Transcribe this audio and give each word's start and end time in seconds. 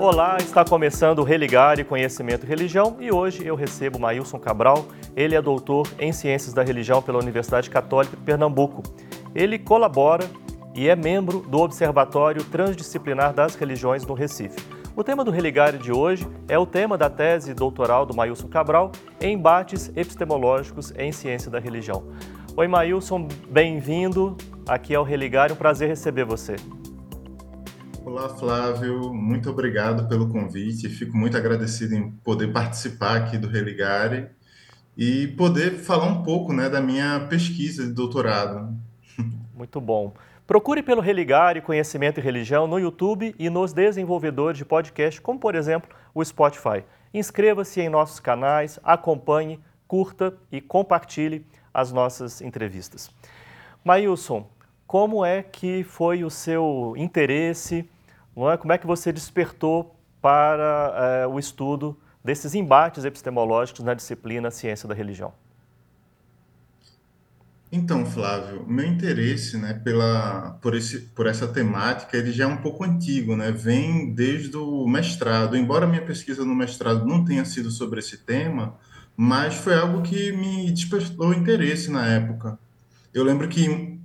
Olá, 0.00 0.36
está 0.38 0.64
começando 0.64 1.18
o 1.18 1.24
Religar 1.24 1.80
e 1.80 1.84
Conhecimento 1.84 2.46
e 2.46 2.48
Religião 2.48 2.96
e 3.00 3.10
hoje 3.10 3.44
eu 3.44 3.56
recebo 3.56 3.98
Maílson 3.98 4.38
Cabral. 4.38 4.86
Ele 5.16 5.34
é 5.34 5.42
doutor 5.42 5.88
em 5.98 6.12
Ciências 6.12 6.54
da 6.54 6.62
Religião 6.62 7.02
pela 7.02 7.18
Universidade 7.18 7.68
Católica 7.68 8.16
de 8.16 8.22
Pernambuco. 8.22 8.80
Ele 9.34 9.58
colabora 9.58 10.24
e 10.72 10.88
é 10.88 10.94
membro 10.94 11.40
do 11.40 11.58
Observatório 11.58 12.44
Transdisciplinar 12.44 13.34
das 13.34 13.56
Religiões 13.56 14.06
no 14.06 14.14
Recife. 14.14 14.64
O 14.94 15.02
tema 15.02 15.24
do 15.24 15.32
Religare 15.32 15.78
de 15.78 15.90
hoje 15.90 16.28
é 16.46 16.56
o 16.56 16.64
tema 16.64 16.96
da 16.96 17.10
tese 17.10 17.52
doutoral 17.52 18.06
do 18.06 18.14
Maílson 18.14 18.46
Cabral, 18.46 18.92
Embates 19.20 19.90
Epistemológicos 19.96 20.92
em 20.96 21.10
Ciência 21.10 21.50
da 21.50 21.58
Religião. 21.58 22.04
Oi, 22.56 22.68
Maílson, 22.68 23.26
bem-vindo 23.50 24.36
aqui 24.64 24.94
ao 24.94 25.02
Religare, 25.02 25.52
um 25.52 25.56
prazer 25.56 25.88
receber 25.88 26.24
você. 26.24 26.54
Olá, 28.08 28.30
Flávio, 28.30 29.12
muito 29.12 29.50
obrigado 29.50 30.08
pelo 30.08 30.30
convite. 30.30 30.88
Fico 30.88 31.14
muito 31.14 31.36
agradecido 31.36 31.94
em 31.94 32.10
poder 32.10 32.50
participar 32.54 33.18
aqui 33.18 33.36
do 33.36 33.46
Religare 33.46 34.30
e 34.96 35.26
poder 35.36 35.72
falar 35.72 36.06
um 36.06 36.22
pouco 36.22 36.50
né, 36.50 36.70
da 36.70 36.80
minha 36.80 37.26
pesquisa 37.28 37.84
de 37.84 37.92
doutorado. 37.92 38.74
Muito 39.54 39.78
bom. 39.78 40.14
Procure 40.46 40.82
pelo 40.82 41.02
Religare 41.02 41.60
Conhecimento 41.60 42.18
e 42.18 42.22
Religião 42.22 42.66
no 42.66 42.78
YouTube 42.78 43.34
e 43.38 43.50
nos 43.50 43.74
desenvolvedores 43.74 44.56
de 44.56 44.64
podcast, 44.64 45.20
como 45.20 45.38
por 45.38 45.54
exemplo 45.54 45.94
o 46.14 46.24
Spotify. 46.24 46.84
Inscreva-se 47.12 47.78
em 47.78 47.90
nossos 47.90 48.20
canais, 48.20 48.80
acompanhe, 48.82 49.60
curta 49.86 50.34
e 50.50 50.62
compartilhe 50.62 51.44
as 51.74 51.92
nossas 51.92 52.40
entrevistas. 52.40 53.10
Maílson, 53.84 54.48
como 54.86 55.22
é 55.22 55.42
que 55.42 55.84
foi 55.84 56.24
o 56.24 56.30
seu 56.30 56.94
interesse, 56.96 57.86
é? 58.46 58.56
como 58.56 58.72
é 58.72 58.78
que 58.78 58.86
você 58.86 59.10
despertou 59.10 59.96
para 60.20 61.22
é, 61.22 61.26
o 61.26 61.38
estudo 61.38 61.98
desses 62.22 62.54
embates 62.54 63.04
epistemológicos 63.04 63.82
na 63.82 63.94
disciplina 63.94 64.50
Ciência 64.50 64.86
da 64.86 64.94
Religião? 64.94 65.32
Então, 67.70 68.06
Flávio, 68.06 68.64
meu 68.66 68.86
interesse, 68.86 69.58
né, 69.58 69.74
pela, 69.74 70.58
por, 70.62 70.74
esse, 70.74 71.00
por 71.14 71.26
essa 71.26 71.46
temática, 71.46 72.16
ele 72.16 72.32
já 72.32 72.44
é 72.44 72.46
um 72.46 72.56
pouco 72.56 72.82
antigo, 72.82 73.36
né, 73.36 73.52
vem 73.52 74.14
desde 74.14 74.56
o 74.56 74.86
mestrado. 74.86 75.54
Embora 75.54 75.86
minha 75.86 76.04
pesquisa 76.04 76.44
no 76.46 76.54
mestrado 76.54 77.04
não 77.06 77.24
tenha 77.24 77.44
sido 77.44 77.70
sobre 77.70 78.00
esse 78.00 78.18
tema, 78.18 78.74
mas 79.14 79.54
foi 79.54 79.74
algo 79.74 80.00
que 80.00 80.32
me 80.32 80.70
despertou 80.70 81.34
interesse 81.34 81.90
na 81.90 82.06
época. 82.06 82.58
Eu 83.12 83.22
lembro 83.22 83.48
que, 83.48 83.97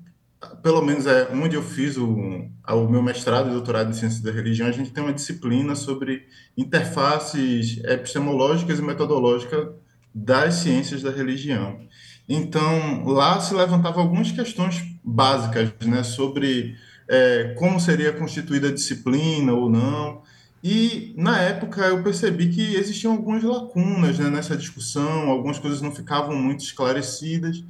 pelo 0.62 0.82
menos 0.82 1.06
é 1.06 1.30
onde 1.34 1.56
eu 1.56 1.64
fiz 1.64 1.98
o, 1.98 2.08
o 2.08 2.90
meu 2.90 3.02
mestrado 3.02 3.50
e 3.50 3.54
doutorado 3.54 3.90
em 3.90 3.94
Ciências 3.94 4.22
da 4.22 4.32
Religião, 4.32 4.68
a 4.68 4.72
gente 4.72 4.92
tem 4.92 5.04
uma 5.04 5.14
disciplina 5.14 5.76
sobre 5.76 6.28
interfaces 6.58 7.80
epistemológicas 7.84 8.80
e 8.80 8.82
metodológicas 8.82 9.70
das 10.14 10.56
ciências 10.56 11.02
da 11.02 11.10
religião. 11.10 11.80
Então, 12.28 13.04
lá 13.06 13.40
se 13.40 13.54
levantavam 13.54 14.04
algumas 14.04 14.32
questões 14.32 14.82
básicas 15.04 15.74
né, 15.86 16.04
sobre 16.04 16.76
é, 17.08 17.56
como 17.58 17.80
seria 17.80 18.14
constituída 18.14 18.70
a 18.70 18.74
disciplina 18.74 19.54
ou 19.54 19.70
não. 19.70 20.22
E, 20.64 21.14
na 21.18 21.42
época, 21.42 21.82
eu 21.82 22.02
percebi 22.02 22.50
que 22.50 22.76
existiam 22.76 23.12
algumas 23.12 23.44
lacunas 23.44 24.18
né, 24.18 24.30
nessa 24.30 24.56
discussão, 24.56 25.30
algumas 25.30 25.60
coisas 25.60 25.82
não 25.82 25.94
ficavam 25.94 26.36
muito 26.36 26.64
esclarecidas. 26.64 27.62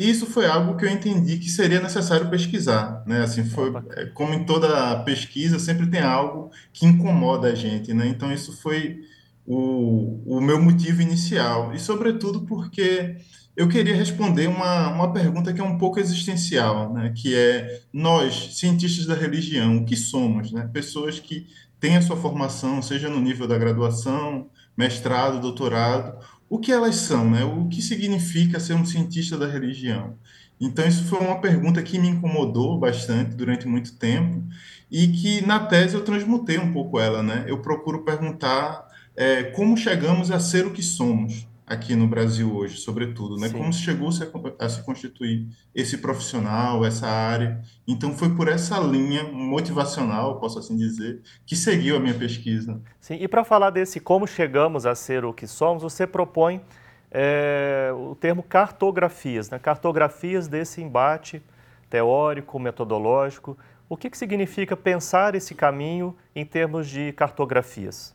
E 0.00 0.08
isso 0.08 0.24
foi 0.24 0.46
algo 0.46 0.78
que 0.78 0.86
eu 0.86 0.88
entendi 0.88 1.36
que 1.36 1.50
seria 1.50 1.78
necessário 1.78 2.30
pesquisar, 2.30 3.04
né? 3.06 3.20
Assim, 3.22 3.44
foi 3.44 3.70
é, 3.90 4.06
como 4.06 4.32
em 4.32 4.46
toda 4.46 4.98
pesquisa, 5.00 5.58
sempre 5.58 5.86
tem 5.86 6.00
algo 6.00 6.50
que 6.72 6.86
incomoda 6.86 7.48
a 7.48 7.54
gente, 7.54 7.92
né? 7.92 8.08
Então 8.08 8.32
isso 8.32 8.50
foi 8.62 9.02
o, 9.46 10.22
o 10.38 10.40
meu 10.40 10.58
motivo 10.58 11.02
inicial 11.02 11.74
e 11.74 11.78
sobretudo 11.78 12.46
porque 12.46 13.16
eu 13.54 13.68
queria 13.68 13.94
responder 13.94 14.46
uma, 14.46 14.88
uma 14.88 15.12
pergunta 15.12 15.52
que 15.52 15.60
é 15.60 15.64
um 15.64 15.76
pouco 15.76 16.00
existencial, 16.00 16.94
né? 16.94 17.12
que 17.14 17.34
é 17.34 17.82
nós, 17.92 18.56
cientistas 18.56 19.04
da 19.04 19.14
religião, 19.14 19.78
o 19.78 19.84
que 19.84 19.96
somos? 19.96 20.50
Né? 20.50 20.66
Pessoas 20.72 21.20
que 21.20 21.46
têm 21.78 21.98
a 21.98 22.02
sua 22.02 22.16
formação, 22.16 22.80
seja 22.80 23.10
no 23.10 23.20
nível 23.20 23.46
da 23.46 23.58
graduação, 23.58 24.48
mestrado, 24.74 25.40
doutorado, 25.40 26.24
o 26.50 26.58
que 26.58 26.72
elas 26.72 26.96
são? 26.96 27.30
Né? 27.30 27.44
O 27.44 27.68
que 27.68 27.80
significa 27.80 28.58
ser 28.58 28.74
um 28.74 28.84
cientista 28.84 29.38
da 29.38 29.46
religião? 29.46 30.18
Então, 30.60 30.86
isso 30.86 31.04
foi 31.04 31.20
uma 31.20 31.40
pergunta 31.40 31.82
que 31.82 31.98
me 31.98 32.08
incomodou 32.08 32.78
bastante 32.78 33.36
durante 33.36 33.66
muito 33.66 33.96
tempo 33.96 34.42
e 34.90 35.06
que, 35.08 35.46
na 35.46 35.60
tese, 35.60 35.94
eu 35.94 36.04
transmutei 36.04 36.58
um 36.58 36.72
pouco 36.72 36.98
ela. 36.98 37.22
Né? 37.22 37.44
Eu 37.46 37.62
procuro 37.62 38.04
perguntar 38.04 38.86
é, 39.16 39.44
como 39.44 39.76
chegamos 39.76 40.30
a 40.30 40.40
ser 40.40 40.66
o 40.66 40.72
que 40.72 40.82
somos 40.82 41.46
aqui 41.70 41.94
no 41.94 42.08
Brasil 42.08 42.52
hoje, 42.52 42.78
sobretudo, 42.78 43.36
né? 43.36 43.48
Sim. 43.48 43.58
Como 43.58 43.72
chegou-se 43.72 44.24
a, 44.24 44.64
a, 44.64 44.68
se 44.68 44.82
constituir 44.82 45.46
esse 45.72 45.98
profissional, 45.98 46.84
essa 46.84 47.06
área. 47.06 47.62
Então 47.86 48.12
foi 48.12 48.34
por 48.34 48.48
essa 48.48 48.76
linha 48.80 49.22
motivacional, 49.22 50.40
posso 50.40 50.58
assim 50.58 50.76
dizer, 50.76 51.22
que 51.46 51.54
seguiu 51.54 51.96
a 51.96 52.00
minha 52.00 52.14
pesquisa. 52.14 52.82
Sim. 53.00 53.18
E 53.20 53.28
para 53.28 53.44
falar 53.44 53.70
desse 53.70 54.00
como 54.00 54.26
chegamos 54.26 54.84
a 54.84 54.96
ser 54.96 55.24
o 55.24 55.32
que 55.32 55.46
somos, 55.46 55.84
você 55.84 56.08
propõe 56.08 56.60
é, 57.08 57.92
o 57.94 58.16
termo 58.16 58.42
cartografias, 58.42 59.48
né? 59.48 59.56
Cartografias 59.60 60.48
desse 60.48 60.82
embate 60.82 61.40
teórico, 61.88 62.58
metodológico. 62.58 63.56
O 63.88 63.96
que, 63.96 64.10
que 64.10 64.18
significa 64.18 64.76
pensar 64.76 65.36
esse 65.36 65.54
caminho 65.54 66.16
em 66.34 66.44
termos 66.44 66.88
de 66.88 67.12
cartografias? 67.12 68.12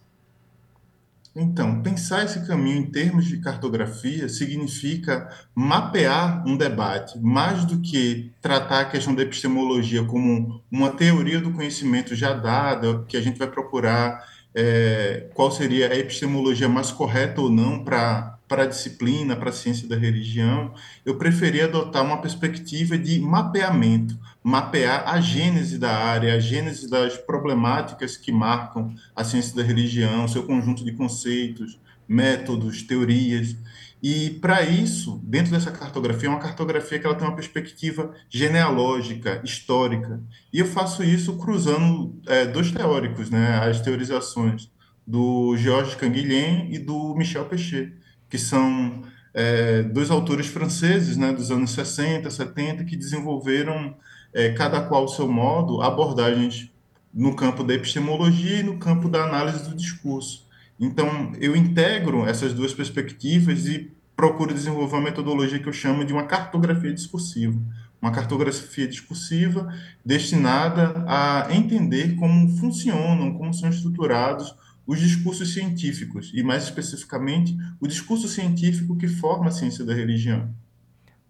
Então, 1.35 1.81
pensar 1.81 2.23
esse 2.23 2.47
caminho 2.47 2.77
em 2.77 2.89
termos 2.89 3.25
de 3.25 3.37
cartografia 3.39 4.29
significa 4.29 5.29
mapear 5.53 6.47
um 6.47 6.55
debate, 6.55 7.19
mais 7.19 7.65
do 7.65 7.81
que 7.81 8.31
tratar 8.41 8.79
a 8.81 8.85
questão 8.85 9.13
da 9.13 9.21
epistemologia 9.21 10.05
como 10.05 10.61
uma 10.71 10.91
teoria 10.91 11.41
do 11.41 11.51
conhecimento 11.51 12.15
já 12.15 12.31
dada, 12.33 13.03
que 13.05 13.17
a 13.17 13.21
gente 13.21 13.37
vai 13.37 13.49
procurar 13.49 14.25
é, 14.55 15.27
qual 15.33 15.51
seria 15.51 15.91
a 15.91 15.97
epistemologia 15.97 16.69
mais 16.69 16.89
correta 16.89 17.41
ou 17.41 17.49
não 17.49 17.83
para 17.83 18.34
para 18.47 18.63
a 18.63 18.67
disciplina, 18.67 19.35
para 19.35 19.49
a 19.49 19.53
ciência 19.53 19.87
da 19.87 19.95
religião, 19.95 20.73
eu 21.03 21.17
preferi 21.17 21.61
adotar 21.61 22.03
uma 22.03 22.21
perspectiva 22.21 22.97
de 22.97 23.19
mapeamento, 23.19 24.17
mapear 24.43 25.03
a 25.07 25.19
gênese 25.19 25.77
da 25.77 25.91
área, 25.91 26.35
a 26.35 26.39
gênese 26.39 26.89
das 26.89 27.17
problemáticas 27.17 28.15
que 28.17 28.31
marcam 28.31 28.93
a 29.15 29.23
ciência 29.23 29.55
da 29.55 29.63
religião, 29.63 30.27
seu 30.27 30.43
conjunto 30.43 30.85
de 30.85 30.91
conceitos, 30.91 31.79
métodos, 32.07 32.83
teorias. 32.83 33.55
E 34.01 34.29
para 34.29 34.61
isso, 34.61 35.19
dentro 35.23 35.51
dessa 35.51 35.71
cartografia, 35.71 36.29
é 36.29 36.31
uma 36.31 36.39
cartografia 36.39 36.99
que 36.99 37.07
ela 37.07 37.15
tem 37.15 37.27
uma 37.27 37.35
perspectiva 37.35 38.13
genealógica, 38.29 39.41
histórica. 39.43 40.21
E 40.53 40.59
eu 40.59 40.67
faço 40.67 41.03
isso 41.03 41.35
cruzando 41.37 42.15
é, 42.27 42.45
dois 42.45 42.71
teóricos, 42.71 43.31
né, 43.31 43.57
as 43.67 43.81
teorizações 43.81 44.69
do 45.07 45.57
Georges 45.57 45.95
Canguilhem 45.95 46.71
e 46.71 46.77
do 46.77 47.15
Michel 47.15 47.45
Pechet 47.45 48.04
que 48.35 48.37
são 48.37 49.01
é, 49.33 49.81
dois 49.83 50.11
autores 50.11 50.47
franceses 50.47 51.15
né, 51.15 51.31
dos 51.31 51.51
anos 51.51 51.71
60, 51.71 52.29
70, 52.29 52.83
que 52.83 52.97
desenvolveram, 52.97 53.95
é, 54.33 54.49
cada 54.49 54.81
qual 54.81 55.03
ao 55.03 55.07
seu 55.07 55.25
modo, 55.25 55.81
abordagens 55.81 56.69
no 57.13 57.33
campo 57.33 57.63
da 57.63 57.73
epistemologia 57.73 58.59
e 58.59 58.63
no 58.63 58.77
campo 58.77 59.07
da 59.07 59.23
análise 59.23 59.63
do 59.63 59.73
discurso. 59.73 60.45
Então, 60.77 61.31
eu 61.39 61.55
integro 61.55 62.27
essas 62.27 62.53
duas 62.53 62.73
perspectivas 62.73 63.67
e 63.67 63.89
procuro 64.17 64.53
desenvolver 64.53 64.95
uma 64.95 65.03
metodologia 65.03 65.59
que 65.59 65.69
eu 65.69 65.73
chamo 65.73 66.03
de 66.03 66.11
uma 66.11 66.23
cartografia 66.23 66.93
discursiva. 66.93 67.57
Uma 68.01 68.11
cartografia 68.11 68.85
discursiva 68.85 69.73
destinada 70.05 71.05
a 71.07 71.47
entender 71.51 72.15
como 72.17 72.49
funcionam, 72.57 73.33
como 73.33 73.53
são 73.53 73.69
estruturados 73.69 74.53
os 74.85 74.99
discursos 74.99 75.53
científicos, 75.53 76.31
e 76.33 76.43
mais 76.43 76.63
especificamente, 76.63 77.57
o 77.79 77.87
discurso 77.87 78.27
científico 78.27 78.95
que 78.95 79.07
forma 79.07 79.47
a 79.47 79.51
ciência 79.51 79.83
da 79.83 79.93
religião. 79.93 80.49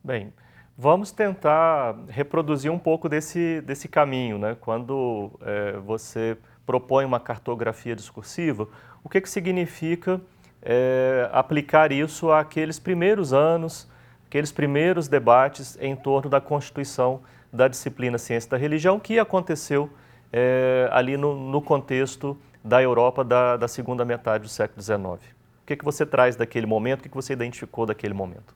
Bem, 0.03 0.33
vamos 0.77 1.11
tentar 1.11 1.95
reproduzir 2.09 2.71
um 2.71 2.79
pouco 2.79 3.07
desse, 3.07 3.61
desse 3.61 3.87
caminho. 3.87 4.37
Né? 4.37 4.55
Quando 4.59 5.31
é, 5.41 5.77
você 5.79 6.37
propõe 6.65 7.05
uma 7.05 7.19
cartografia 7.19 7.95
discursiva, 7.95 8.67
o 9.03 9.09
que, 9.09 9.21
que 9.21 9.29
significa 9.29 10.19
é, 10.61 11.29
aplicar 11.31 11.91
isso 11.91 12.31
àqueles 12.31 12.79
primeiros 12.79 13.31
anos, 13.31 13.87
aqueles 14.27 14.51
primeiros 14.51 15.07
debates 15.07 15.77
em 15.79 15.95
torno 15.95 16.29
da 16.29 16.41
constituição 16.41 17.21
da 17.53 17.67
disciplina 17.67 18.17
Ciência 18.17 18.49
da 18.49 18.57
Religião, 18.57 18.99
que 18.99 19.17
aconteceu 19.17 19.89
é, 20.33 20.89
ali 20.91 21.15
no, 21.15 21.49
no 21.49 21.61
contexto 21.61 22.37
da 22.65 22.81
Europa 22.81 23.23
da, 23.23 23.55
da 23.55 23.67
segunda 23.67 24.03
metade 24.03 24.43
do 24.43 24.49
século 24.49 24.81
XIX. 24.81 24.97
O 24.97 25.65
que, 25.67 25.75
que 25.75 25.85
você 25.85 26.05
traz 26.05 26.35
daquele 26.35 26.65
momento? 26.65 26.99
O 26.99 27.03
que, 27.03 27.09
que 27.09 27.15
você 27.15 27.33
identificou 27.33 27.85
daquele 27.85 28.13
momento? 28.13 28.55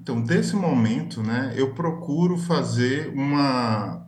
Então, 0.00 0.20
desse 0.20 0.56
momento, 0.56 1.22
né, 1.22 1.52
eu 1.56 1.72
procuro 1.72 2.36
fazer 2.36 3.08
uma, 3.14 4.06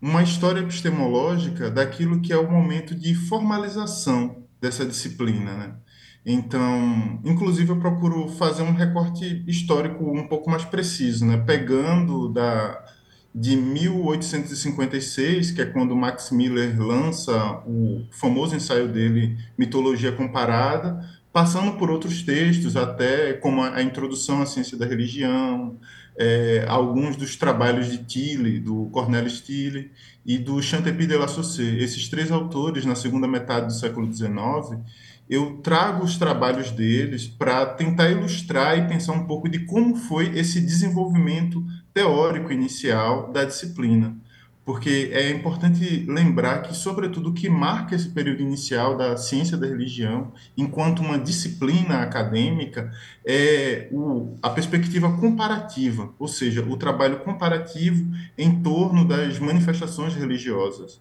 uma 0.00 0.22
história 0.22 0.60
epistemológica 0.60 1.70
daquilo 1.70 2.20
que 2.20 2.32
é 2.32 2.36
o 2.36 2.50
momento 2.50 2.94
de 2.94 3.14
formalização 3.14 4.44
dessa 4.60 4.84
disciplina, 4.84 5.54
né? 5.54 5.74
Então, 6.24 7.20
inclusive, 7.24 7.70
eu 7.70 7.78
procuro 7.78 8.28
fazer 8.28 8.62
um 8.62 8.72
recorte 8.72 9.44
histórico 9.46 10.04
um 10.10 10.26
pouco 10.26 10.50
mais 10.50 10.64
preciso, 10.64 11.24
né? 11.24 11.36
Pegando 11.36 12.28
da, 12.32 12.84
de 13.38 13.54
1856, 13.54 15.50
que 15.50 15.60
é 15.60 15.66
quando 15.66 15.94
Max 15.94 16.30
Miller 16.30 16.80
lança 16.80 17.62
o 17.66 18.06
famoso 18.10 18.56
ensaio 18.56 18.88
dele, 18.88 19.36
Mitologia 19.58 20.10
Comparada, 20.10 21.06
passando 21.30 21.76
por 21.76 21.90
outros 21.90 22.22
textos, 22.22 22.78
até 22.78 23.34
como 23.34 23.62
a, 23.62 23.82
Introdução 23.82 24.40
à 24.40 24.46
Ciência 24.46 24.78
da 24.78 24.86
Religião, 24.86 25.76
é, 26.16 26.64
alguns 26.66 27.14
dos 27.14 27.36
trabalhos 27.36 27.90
de 27.90 27.98
Tilly, 27.98 28.58
do 28.58 28.86
Cornelis 28.86 29.42
Tilly, 29.42 29.90
e 30.24 30.38
do 30.38 30.62
Chantepie 30.62 31.06
de 31.06 31.18
la 31.18 31.28
Saussure. 31.28 31.78
Esses 31.84 32.08
três 32.08 32.32
autores, 32.32 32.86
na 32.86 32.94
segunda 32.94 33.28
metade 33.28 33.66
do 33.66 33.74
século 33.74 34.10
XIX, 34.10 34.80
eu 35.28 35.58
trago 35.58 36.04
os 36.04 36.16
trabalhos 36.16 36.70
deles 36.70 37.26
para 37.26 37.66
tentar 37.66 38.10
ilustrar 38.10 38.78
e 38.78 38.88
pensar 38.88 39.12
um 39.12 39.26
pouco 39.26 39.48
de 39.48 39.60
como 39.60 39.96
foi 39.96 40.38
esse 40.38 40.60
desenvolvimento 40.60 41.64
teórico 41.92 42.52
inicial 42.52 43.32
da 43.32 43.44
disciplina 43.44 44.16
porque 44.66 45.10
é 45.12 45.30
importante 45.30 46.04
lembrar 46.08 46.62
que, 46.62 46.74
sobretudo, 46.74 47.30
o 47.30 47.32
que 47.32 47.48
marca 47.48 47.94
esse 47.94 48.08
período 48.08 48.42
inicial 48.42 48.96
da 48.96 49.16
ciência 49.16 49.56
da 49.56 49.64
religião, 49.64 50.32
enquanto 50.56 50.98
uma 50.98 51.16
disciplina 51.16 52.02
acadêmica, 52.02 52.92
é 53.24 53.86
o, 53.92 54.34
a 54.42 54.50
perspectiva 54.50 55.16
comparativa, 55.18 56.12
ou 56.18 56.26
seja, 56.26 56.64
o 56.64 56.76
trabalho 56.76 57.20
comparativo 57.20 58.12
em 58.36 58.60
torno 58.60 59.06
das 59.06 59.38
manifestações 59.38 60.16
religiosas. 60.16 61.00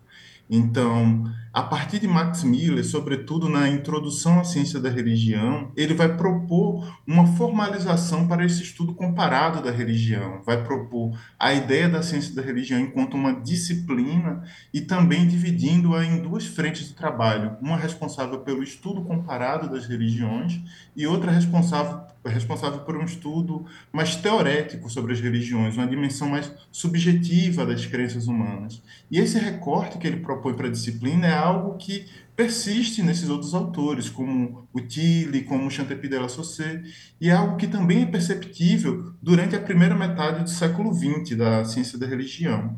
Então, 0.49 1.23
a 1.51 1.63
partir 1.63 1.99
de 1.99 2.07
Max 2.07 2.43
Miller, 2.43 2.85
sobretudo 2.85 3.47
na 3.47 3.69
introdução 3.69 4.39
à 4.39 4.43
ciência 4.43 4.79
da 4.79 4.89
religião, 4.89 5.71
ele 5.75 5.93
vai 5.93 6.15
propor 6.15 6.85
uma 7.07 7.25
formalização 7.25 8.27
para 8.27 8.45
esse 8.45 8.61
estudo 8.61 8.93
comparado 8.93 9.63
da 9.63 9.71
religião, 9.71 10.41
vai 10.45 10.61
propor 10.63 11.17
a 11.39 11.53
ideia 11.53 11.87
da 11.87 12.03
ciência 12.03 12.35
da 12.35 12.41
religião 12.41 12.79
enquanto 12.79 13.15
uma 13.15 13.33
disciplina 13.33 14.43
e 14.73 14.81
também 14.81 15.25
dividindo-a 15.25 16.05
em 16.05 16.21
duas 16.21 16.45
frentes 16.45 16.89
de 16.89 16.93
trabalho, 16.93 17.55
uma 17.61 17.77
responsável 17.77 18.39
pelo 18.39 18.61
estudo 18.61 19.01
comparado 19.01 19.69
das 19.69 19.85
religiões 19.85 20.59
e 20.95 21.07
outra 21.07 21.31
responsável 21.31 22.01
responsável 22.29 22.79
por 22.79 22.97
um 22.97 23.05
estudo 23.05 23.65
mais 23.91 24.15
teorético 24.15 24.89
sobre 24.89 25.13
as 25.13 25.19
religiões, 25.19 25.75
uma 25.75 25.87
dimensão 25.87 26.29
mais 26.29 26.51
subjetiva 26.71 27.65
das 27.65 27.85
crenças 27.85 28.27
humanas. 28.27 28.81
E 29.09 29.19
esse 29.19 29.37
recorte 29.37 29.97
que 29.97 30.07
ele 30.07 30.17
propõe 30.17 30.53
para 30.53 30.67
a 30.67 30.71
disciplina 30.71 31.27
é 31.27 31.33
algo 31.33 31.77
que 31.77 32.05
persiste 32.35 33.01
nesses 33.01 33.29
outros 33.29 33.53
autores, 33.53 34.09
como 34.09 34.67
o 34.73 34.81
Tilly, 34.81 35.43
como 35.43 35.67
o 35.67 35.71
Chantepie 35.71 36.09
de 36.09 36.17
la 36.17 36.27
Saussure, 36.27 36.83
e 37.19 37.29
é 37.29 37.33
algo 37.33 37.55
que 37.55 37.67
também 37.67 38.03
é 38.03 38.05
perceptível 38.05 39.13
durante 39.21 39.55
a 39.55 39.61
primeira 39.61 39.95
metade 39.95 40.43
do 40.43 40.49
século 40.49 40.93
XX 40.93 41.37
da 41.37 41.63
ciência 41.63 41.97
da 41.97 42.05
religião. 42.05 42.77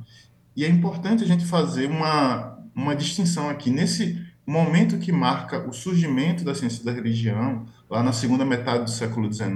E 0.56 0.64
é 0.64 0.70
importante 0.70 1.24
a 1.24 1.28
gente 1.28 1.46
fazer 1.46 1.90
uma, 1.90 2.60
uma 2.76 2.96
distinção 2.96 3.50
aqui. 3.50 3.70
Nesse 3.70 4.27
momento 4.48 4.98
que 4.98 5.12
marca 5.12 5.60
o 5.68 5.74
surgimento 5.74 6.44
da 6.44 6.56
ciência 6.56 6.84
da 6.84 6.92
religião, 6.92 7.66
lá 7.90 8.02
na 8.02 8.14
segunda 8.14 8.46
metade 8.46 8.86
do 8.86 8.90
século 8.90 9.32
XIX, 9.32 9.52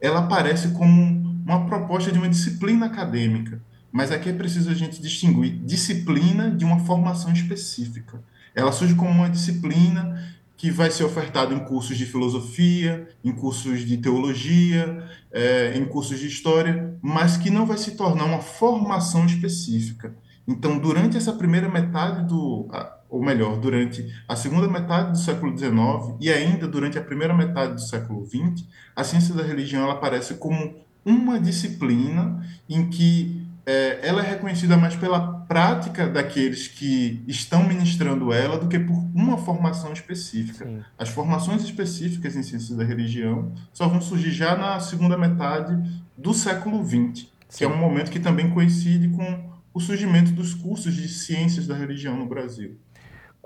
ela 0.00 0.20
aparece 0.20 0.68
como 0.68 1.36
uma 1.44 1.66
proposta 1.66 2.10
de 2.10 2.18
uma 2.18 2.28
disciplina 2.28 2.86
acadêmica. 2.86 3.60
Mas 3.92 4.10
aqui 4.10 4.30
é 4.30 4.32
preciso 4.32 4.70
a 4.70 4.74
gente 4.74 5.00
distinguir 5.00 5.58
disciplina 5.64 6.50
de 6.50 6.64
uma 6.64 6.80
formação 6.80 7.32
específica. 7.32 8.20
Ela 8.54 8.72
surge 8.72 8.94
como 8.94 9.10
uma 9.10 9.28
disciplina 9.28 10.34
que 10.56 10.70
vai 10.70 10.90
ser 10.90 11.04
ofertada 11.04 11.54
em 11.54 11.60
cursos 11.60 11.98
de 11.98 12.06
filosofia, 12.06 13.06
em 13.22 13.32
cursos 13.32 13.84
de 13.84 13.98
teologia, 13.98 15.06
é, 15.30 15.76
em 15.76 15.84
cursos 15.84 16.18
de 16.18 16.26
história, 16.26 16.98
mas 17.02 17.36
que 17.36 17.50
não 17.50 17.66
vai 17.66 17.76
se 17.76 17.92
tornar 17.92 18.24
uma 18.24 18.40
formação 18.40 19.26
específica. 19.26 20.16
Então, 20.48 20.78
durante 20.78 21.16
essa 21.16 21.32
primeira 21.32 21.68
metade 21.68 22.26
do, 22.26 22.68
ou 23.08 23.22
melhor, 23.22 23.58
durante 23.58 24.06
a 24.28 24.36
segunda 24.36 24.68
metade 24.68 25.12
do 25.12 25.18
século 25.18 25.56
XIX 25.56 26.16
e 26.20 26.30
ainda 26.30 26.66
durante 26.66 26.98
a 26.98 27.02
primeira 27.02 27.34
metade 27.34 27.74
do 27.74 27.80
século 27.80 28.26
XX, 28.26 28.66
a 28.94 29.04
ciência 29.04 29.34
da 29.34 29.42
religião 29.42 29.84
ela 29.84 29.94
aparece 29.94 30.34
como 30.34 30.74
uma 31.04 31.38
disciplina 31.38 32.44
em 32.68 32.88
que 32.90 33.46
é, 33.66 33.98
ela 34.02 34.22
é 34.22 34.30
reconhecida 34.30 34.76
mais 34.76 34.94
pela 34.94 35.20
prática 35.48 36.08
daqueles 36.08 36.68
que 36.68 37.22
estão 37.26 37.64
ministrando 37.64 38.32
ela 38.32 38.58
do 38.58 38.68
que 38.68 38.78
por 38.78 38.96
uma 39.12 39.36
formação 39.38 39.92
específica. 39.92 40.64
Sim. 40.64 40.80
As 40.96 41.08
formações 41.08 41.62
específicas 41.64 42.36
em 42.36 42.42
ciência 42.44 42.76
da 42.76 42.84
religião 42.84 43.52
só 43.72 43.88
vão 43.88 44.00
surgir 44.00 44.30
já 44.30 44.56
na 44.56 44.78
segunda 44.78 45.18
metade 45.18 45.76
do 46.16 46.32
século 46.32 46.84
XX, 46.84 47.26
Sim. 47.48 47.58
que 47.58 47.64
é 47.64 47.68
um 47.68 47.76
momento 47.76 48.10
que 48.10 48.20
também 48.20 48.50
coincide 48.50 49.08
com 49.08 49.50
o 49.74 49.80
surgimento 49.80 50.30
dos 50.30 50.54
cursos 50.54 50.94
de 50.94 51.08
ciências 51.08 51.66
da 51.66 51.74
religião 51.74 52.16
no 52.16 52.26
Brasil. 52.26 52.78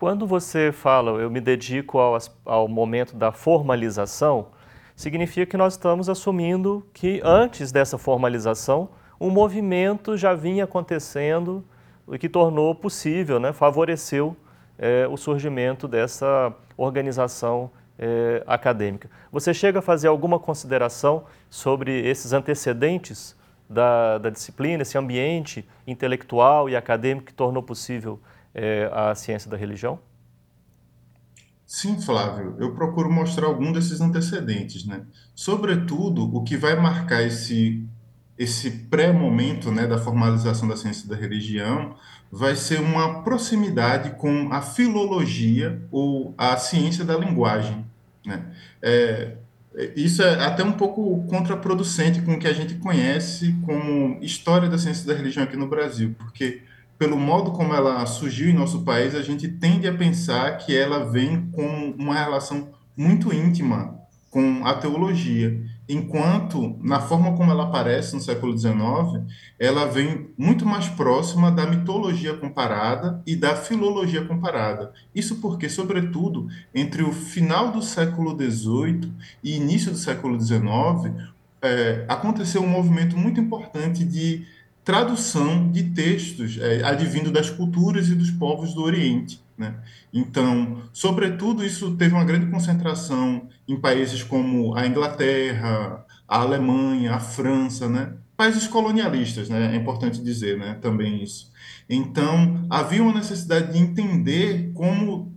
Quando 0.00 0.26
você 0.26 0.72
fala, 0.72 1.20
eu 1.20 1.30
me 1.30 1.42
dedico 1.42 1.98
ao, 1.98 2.16
ao 2.46 2.66
momento 2.66 3.14
da 3.14 3.32
formalização, 3.32 4.46
significa 4.96 5.44
que 5.44 5.58
nós 5.58 5.74
estamos 5.74 6.08
assumindo 6.08 6.86
que 6.94 7.20
antes 7.22 7.70
dessa 7.70 7.98
formalização, 7.98 8.88
um 9.20 9.28
movimento 9.28 10.16
já 10.16 10.32
vinha 10.32 10.64
acontecendo 10.64 11.62
e 12.10 12.16
que 12.18 12.30
tornou 12.30 12.74
possível, 12.74 13.38
né, 13.38 13.52
favoreceu 13.52 14.34
é, 14.78 15.06
o 15.06 15.18
surgimento 15.18 15.86
dessa 15.86 16.50
organização 16.78 17.70
é, 17.98 18.42
acadêmica. 18.46 19.10
Você 19.30 19.52
chega 19.52 19.80
a 19.80 19.82
fazer 19.82 20.08
alguma 20.08 20.38
consideração 20.38 21.24
sobre 21.50 22.08
esses 22.08 22.32
antecedentes 22.32 23.36
da, 23.68 24.16
da 24.16 24.30
disciplina, 24.30 24.80
esse 24.80 24.96
ambiente 24.96 25.68
intelectual 25.86 26.70
e 26.70 26.74
acadêmico 26.74 27.26
que 27.26 27.34
tornou 27.34 27.62
possível 27.62 28.18
é, 28.54 28.90
a 28.92 29.14
ciência 29.14 29.50
da 29.50 29.56
religião? 29.56 29.98
Sim, 31.66 32.00
Flávio, 32.00 32.56
eu 32.58 32.74
procuro 32.74 33.10
mostrar 33.12 33.46
algum 33.46 33.72
desses 33.72 34.00
antecedentes, 34.00 34.84
né? 34.84 35.02
Sobretudo, 35.34 36.24
o 36.36 36.42
que 36.42 36.56
vai 36.56 36.74
marcar 36.74 37.22
esse 37.22 37.86
esse 38.36 38.70
pré-momento, 38.70 39.70
né, 39.70 39.86
da 39.86 39.98
formalização 39.98 40.66
da 40.66 40.74
ciência 40.74 41.06
da 41.06 41.14
religião 41.14 41.94
vai 42.32 42.56
ser 42.56 42.80
uma 42.80 43.22
proximidade 43.22 44.12
com 44.16 44.50
a 44.50 44.62
filologia 44.62 45.82
ou 45.90 46.34
a 46.38 46.56
ciência 46.56 47.04
da 47.04 47.18
linguagem, 47.18 47.84
né? 48.24 48.46
É, 48.80 49.36
isso 49.94 50.22
é 50.22 50.42
até 50.44 50.64
um 50.64 50.72
pouco 50.72 51.22
contraproducente 51.28 52.22
com 52.22 52.32
o 52.32 52.38
que 52.38 52.48
a 52.48 52.52
gente 52.52 52.74
conhece 52.76 53.54
como 53.64 54.18
história 54.22 54.70
da 54.70 54.78
ciência 54.78 55.06
da 55.06 55.14
religião 55.14 55.44
aqui 55.44 55.56
no 55.56 55.68
Brasil, 55.68 56.14
porque 56.18 56.62
pelo 57.00 57.18
modo 57.18 57.52
como 57.52 57.72
ela 57.72 58.04
surgiu 58.04 58.50
em 58.50 58.52
nosso 58.52 58.82
país, 58.82 59.14
a 59.14 59.22
gente 59.22 59.48
tende 59.48 59.88
a 59.88 59.96
pensar 59.96 60.58
que 60.58 60.76
ela 60.76 61.10
vem 61.10 61.50
com 61.50 61.94
uma 61.98 62.14
relação 62.14 62.68
muito 62.94 63.32
íntima 63.32 63.98
com 64.28 64.66
a 64.66 64.74
teologia, 64.74 65.64
enquanto 65.88 66.76
na 66.82 67.00
forma 67.00 67.34
como 67.38 67.50
ela 67.50 67.64
aparece 67.64 68.14
no 68.14 68.20
século 68.20 68.56
XIX, 68.56 69.24
ela 69.58 69.86
vem 69.86 70.28
muito 70.36 70.66
mais 70.66 70.88
próxima 70.88 71.50
da 71.50 71.64
mitologia 71.64 72.34
comparada 72.34 73.22
e 73.26 73.34
da 73.34 73.56
filologia 73.56 74.22
comparada. 74.26 74.92
Isso 75.14 75.36
porque, 75.36 75.70
sobretudo, 75.70 76.48
entre 76.74 77.02
o 77.02 77.12
final 77.12 77.72
do 77.72 77.80
século 77.80 78.36
XVIII 78.38 79.10
e 79.42 79.56
início 79.56 79.90
do 79.90 79.96
século 79.96 80.38
XIX, 80.38 81.14
é, 81.62 82.04
aconteceu 82.08 82.62
um 82.62 82.68
movimento 82.68 83.16
muito 83.16 83.40
importante 83.40 84.04
de 84.04 84.46
tradução 84.84 85.70
de 85.70 85.84
textos 85.90 86.58
é, 86.58 86.82
advindo 86.82 87.30
das 87.30 87.50
culturas 87.50 88.08
e 88.08 88.14
dos 88.14 88.30
povos 88.30 88.74
do 88.74 88.82
Oriente. 88.82 89.40
Né? 89.56 89.74
Então, 90.12 90.82
sobretudo, 90.92 91.64
isso 91.64 91.94
teve 91.96 92.14
uma 92.14 92.24
grande 92.24 92.46
concentração 92.46 93.48
em 93.68 93.78
países 93.78 94.22
como 94.22 94.74
a 94.74 94.86
Inglaterra, 94.86 96.04
a 96.26 96.38
Alemanha, 96.38 97.14
a 97.14 97.20
França, 97.20 97.88
né? 97.88 98.14
países 98.36 98.66
colonialistas, 98.66 99.50
né? 99.50 99.74
é 99.74 99.76
importante 99.76 100.22
dizer 100.22 100.58
né? 100.58 100.78
também 100.80 101.22
isso. 101.22 101.50
Então, 101.88 102.66
havia 102.70 103.02
uma 103.02 103.12
necessidade 103.12 103.72
de 103.72 103.78
entender 103.78 104.72
como 104.72 105.30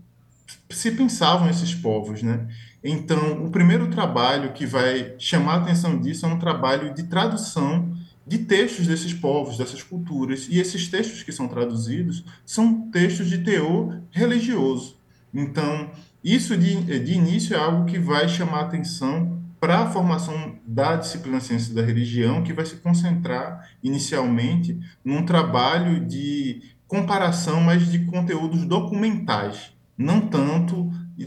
se 0.69 0.91
pensavam 0.91 1.49
esses 1.49 1.75
povos. 1.75 2.23
Né? 2.23 2.47
Então, 2.83 3.43
o 3.45 3.51
primeiro 3.51 3.87
trabalho 3.89 4.53
que 4.53 4.65
vai 4.65 5.15
chamar 5.17 5.55
a 5.55 5.57
atenção 5.57 5.99
disso 5.99 6.25
é 6.25 6.29
um 6.29 6.39
trabalho 6.39 6.93
de 6.93 7.03
tradução 7.03 7.92
de 8.25 8.39
textos 8.39 8.87
desses 8.87 9.13
povos, 9.13 9.57
dessas 9.57 9.83
culturas. 9.83 10.47
E 10.49 10.59
esses 10.59 10.87
textos 10.87 11.23
que 11.23 11.31
são 11.31 11.47
traduzidos 11.47 12.23
são 12.45 12.89
textos 12.89 13.29
de 13.29 13.39
teor 13.39 13.99
religioso. 14.11 14.97
Então, 15.33 15.91
isso 16.23 16.55
de, 16.55 16.99
de 16.99 17.13
início 17.13 17.55
é 17.55 17.59
algo 17.59 17.85
que 17.85 17.99
vai 17.99 18.29
chamar 18.29 18.61
atenção 18.61 19.41
para 19.59 19.79
a 19.79 19.89
formação 19.89 20.55
da 20.65 20.97
disciplina 20.97 21.39
Ciência 21.39 21.73
da 21.73 21.81
Religião, 21.81 22.43
que 22.43 22.53
vai 22.53 22.65
se 22.65 22.75
concentrar 22.75 23.69
inicialmente 23.81 24.77
num 25.03 25.25
trabalho 25.25 26.05
de 26.05 26.61
comparação, 26.85 27.61
mas 27.61 27.89
de 27.89 27.99
conteúdos 27.99 28.65
documentais, 28.65 29.73
não 29.97 30.21
tanto 30.27 30.91
de, 31.17 31.25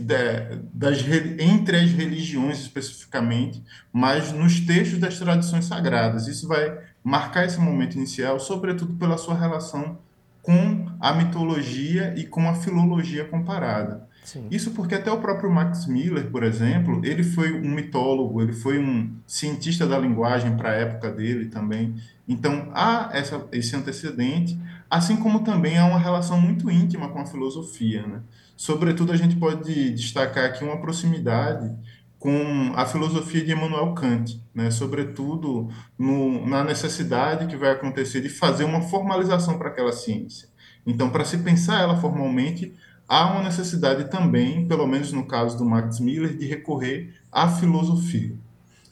das, 0.73 1.05
entre 1.39 1.77
as 1.77 1.91
religiões 1.91 2.61
especificamente, 2.61 3.63
mas 3.93 4.33
nos 4.33 4.61
textos 4.61 4.99
das 4.99 5.19
tradições 5.19 5.65
sagradas. 5.65 6.27
Isso 6.27 6.49
vai 6.49 6.79
marcar 7.03 7.45
esse 7.45 7.59
momento 7.59 7.97
inicial, 7.97 8.41
sobretudo 8.41 8.95
pela 8.95 9.17
sua 9.17 9.39
relação 9.39 9.99
com 10.43 10.87
a 11.01 11.13
mitologia 11.13 12.15
e 12.17 12.25
com 12.25 12.49
a 12.49 12.55
filologia 12.55 13.25
comparada. 13.25 14.07
Sim. 14.25 14.49
Isso 14.51 14.73
porque 14.73 14.97
até 14.97 15.11
o 15.11 15.21
próprio 15.21 15.49
Max 15.51 15.87
Miller, 15.87 16.31
por 16.31 16.43
exemplo, 16.43 17.01
ele 17.05 17.23
foi 17.23 17.53
um 17.53 17.71
mitólogo, 17.71 18.43
ele 18.43 18.53
foi 18.53 18.77
um 18.77 19.13
cientista 19.25 19.87
da 19.87 19.97
linguagem 19.97 20.57
para 20.57 20.71
a 20.71 20.75
época 20.75 21.13
dele 21.13 21.47
também. 21.47 21.95
Então 22.27 22.71
há 22.75 23.09
essa, 23.13 23.47
esse 23.53 23.77
antecedente, 23.77 24.59
assim 24.91 25.17
como 25.17 25.45
também 25.45 25.79
há 25.79 25.85
uma 25.85 25.99
relação 25.99 26.41
muito 26.41 26.69
íntima 26.69 27.09
com 27.09 27.21
a 27.21 27.27
filosofia. 27.27 28.05
Né? 28.05 28.21
Sobretudo, 28.57 29.13
a 29.13 29.17
gente 29.17 29.37
pode 29.37 29.91
destacar 29.91 30.47
aqui 30.47 30.65
uma 30.65 30.81
proximidade 30.81 31.71
com 32.19 32.73
a 32.75 32.87
filosofia 32.87 33.45
de 33.45 33.53
Emmanuel 33.53 33.93
Kant, 33.93 34.43
né? 34.55 34.71
sobretudo 34.71 35.69
no, 35.99 36.47
na 36.47 36.65
necessidade 36.65 37.47
que 37.47 37.57
vai 37.57 37.71
acontecer 37.71 38.21
de 38.21 38.29
fazer 38.29 38.65
uma 38.65 38.81
formalização 38.81 39.59
para 39.59 39.69
aquela 39.69 39.93
ciência. 39.93 40.49
Então, 40.87 41.11
para 41.11 41.25
se 41.25 41.39
pensar 41.39 41.83
ela 41.83 42.01
formalmente, 42.01 42.75
há 43.07 43.31
uma 43.31 43.43
necessidade 43.43 44.11
também, 44.11 44.67
pelo 44.67 44.87
menos 44.87 45.13
no 45.13 45.27
caso 45.27 45.59
do 45.59 45.65
Max 45.65 46.01
Miller, 46.01 46.37
de 46.37 46.47
recorrer 46.47 47.15
à 47.31 47.49
filosofia. 47.49 48.35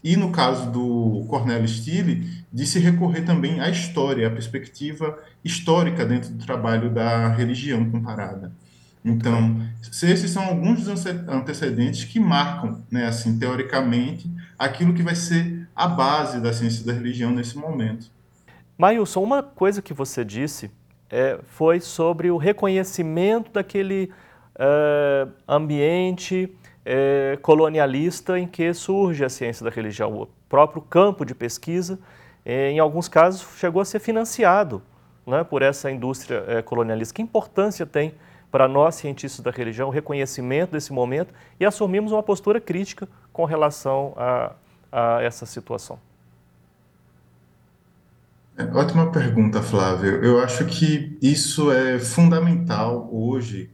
E 0.02 0.16
no 0.16 0.30
caso 0.30 0.71
do 0.71 1.25
Cornélio 1.28 1.66
Stille, 1.66 2.44
de 2.52 2.66
se 2.66 2.78
recorrer 2.78 3.23
também 3.23 3.61
à 3.61 3.71
história, 3.71 4.28
à 4.28 4.30
perspectiva 4.30 5.18
histórica 5.42 6.04
dentro 6.04 6.30
do 6.30 6.44
trabalho 6.44 6.92
da 6.92 7.28
religião 7.28 7.90
comparada. 7.90 8.52
Então, 9.04 9.61
esses 9.82 10.30
são 10.30 10.42
alguns 10.42 10.84
dos 10.84 11.04
antecedentes 11.04 12.04
que 12.04 12.18
marcam, 12.18 12.82
né, 12.90 13.06
assim, 13.06 13.38
teoricamente, 13.38 14.30
aquilo 14.58 14.94
que 14.94 15.02
vai 15.02 15.14
ser 15.14 15.68
a 15.76 15.87
base 15.87 16.40
da 16.40 16.52
ciência 16.52 16.87
da 16.87 16.92
religião 16.92 17.30
nesse 17.30 17.58
momento. 17.58 18.11
Mailson, 18.78 19.23
uma 19.23 19.42
coisa 19.42 19.82
que 19.82 19.92
você 19.92 20.25
disse 20.25 20.70
é, 21.11 21.38
foi 21.44 21.80
sobre 21.80 22.30
o 22.30 22.38
reconhecimento 22.38 23.52
daquele 23.52 24.11
é, 24.58 25.28
ambiente 25.46 26.50
é, 26.84 27.38
colonialista 27.42 28.38
em 28.38 28.46
que 28.46 28.73
surge 28.73 29.25
a 29.25 29.28
ciência 29.28 29.64
da 29.64 29.70
religião. 29.70 30.12
O 30.14 30.28
próprio 30.49 30.80
campo 30.80 31.25
de 31.25 31.34
pesquisa, 31.34 31.99
é, 32.44 32.70
em 32.70 32.78
alguns 32.78 33.06
casos, 33.08 33.46
chegou 33.58 33.82
a 33.82 33.84
ser 33.84 34.00
financiado 34.00 34.82
né, 35.26 35.44
por 35.44 35.62
essa 35.62 35.90
indústria 35.90 36.44
é, 36.49 36.62
colonialista. 36.62 37.14
Que 37.14 37.23
importância 37.23 37.84
tem 37.84 38.14
para 38.54 38.68
nós, 38.68 38.94
cientistas 38.94 39.40
da 39.40 39.50
religião, 39.50 39.88
o 39.88 39.90
reconhecimento 39.90 40.70
desse 40.70 40.92
momento 40.92 41.34
e 41.58 41.64
assumimos 41.64 42.12
uma 42.12 42.23
postura 42.23 42.61
crítica 42.61 43.08
com 43.32 43.44
relação 43.44 44.14
a, 44.16 44.52
a 44.92 45.20
essa 45.23 45.44
situação? 45.44 45.99
É, 48.56 48.62
ótima 48.62 49.11
pergunta, 49.11 49.61
Flávio. 49.61 50.25
Eu 50.25 50.38
acho 50.38 50.66
que 50.66 51.18
isso 51.20 51.73
é 51.73 51.99
fundamental 51.99 53.08
hoje 53.11 53.73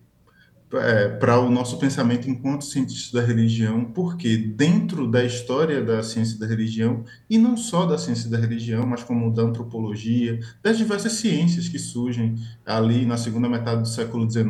é, 0.74 1.08
para 1.08 1.38
o 1.40 1.50
nosso 1.50 1.78
pensamento 1.78 2.30
enquanto 2.30 2.64
cientistas 2.64 3.10
da 3.10 3.26
religião, 3.26 3.84
porque 3.84 4.36
dentro 4.36 5.10
da 5.10 5.24
história 5.24 5.82
da 5.82 6.02
ciência 6.02 6.38
da 6.38 6.46
religião, 6.46 7.04
e 7.28 7.38
não 7.38 7.56
só 7.56 7.86
da 7.86 7.98
ciência 7.98 8.30
da 8.30 8.38
religião, 8.38 8.86
mas 8.86 9.02
como 9.02 9.32
da 9.32 9.42
antropologia, 9.42 10.38
das 10.62 10.78
diversas 10.78 11.12
ciências 11.14 11.68
que 11.68 11.78
surgem 11.78 12.36
ali 12.64 13.04
na 13.04 13.16
segunda 13.16 13.48
metade 13.48 13.82
do 13.82 13.88
século 13.88 14.30
XIX, 14.30 14.46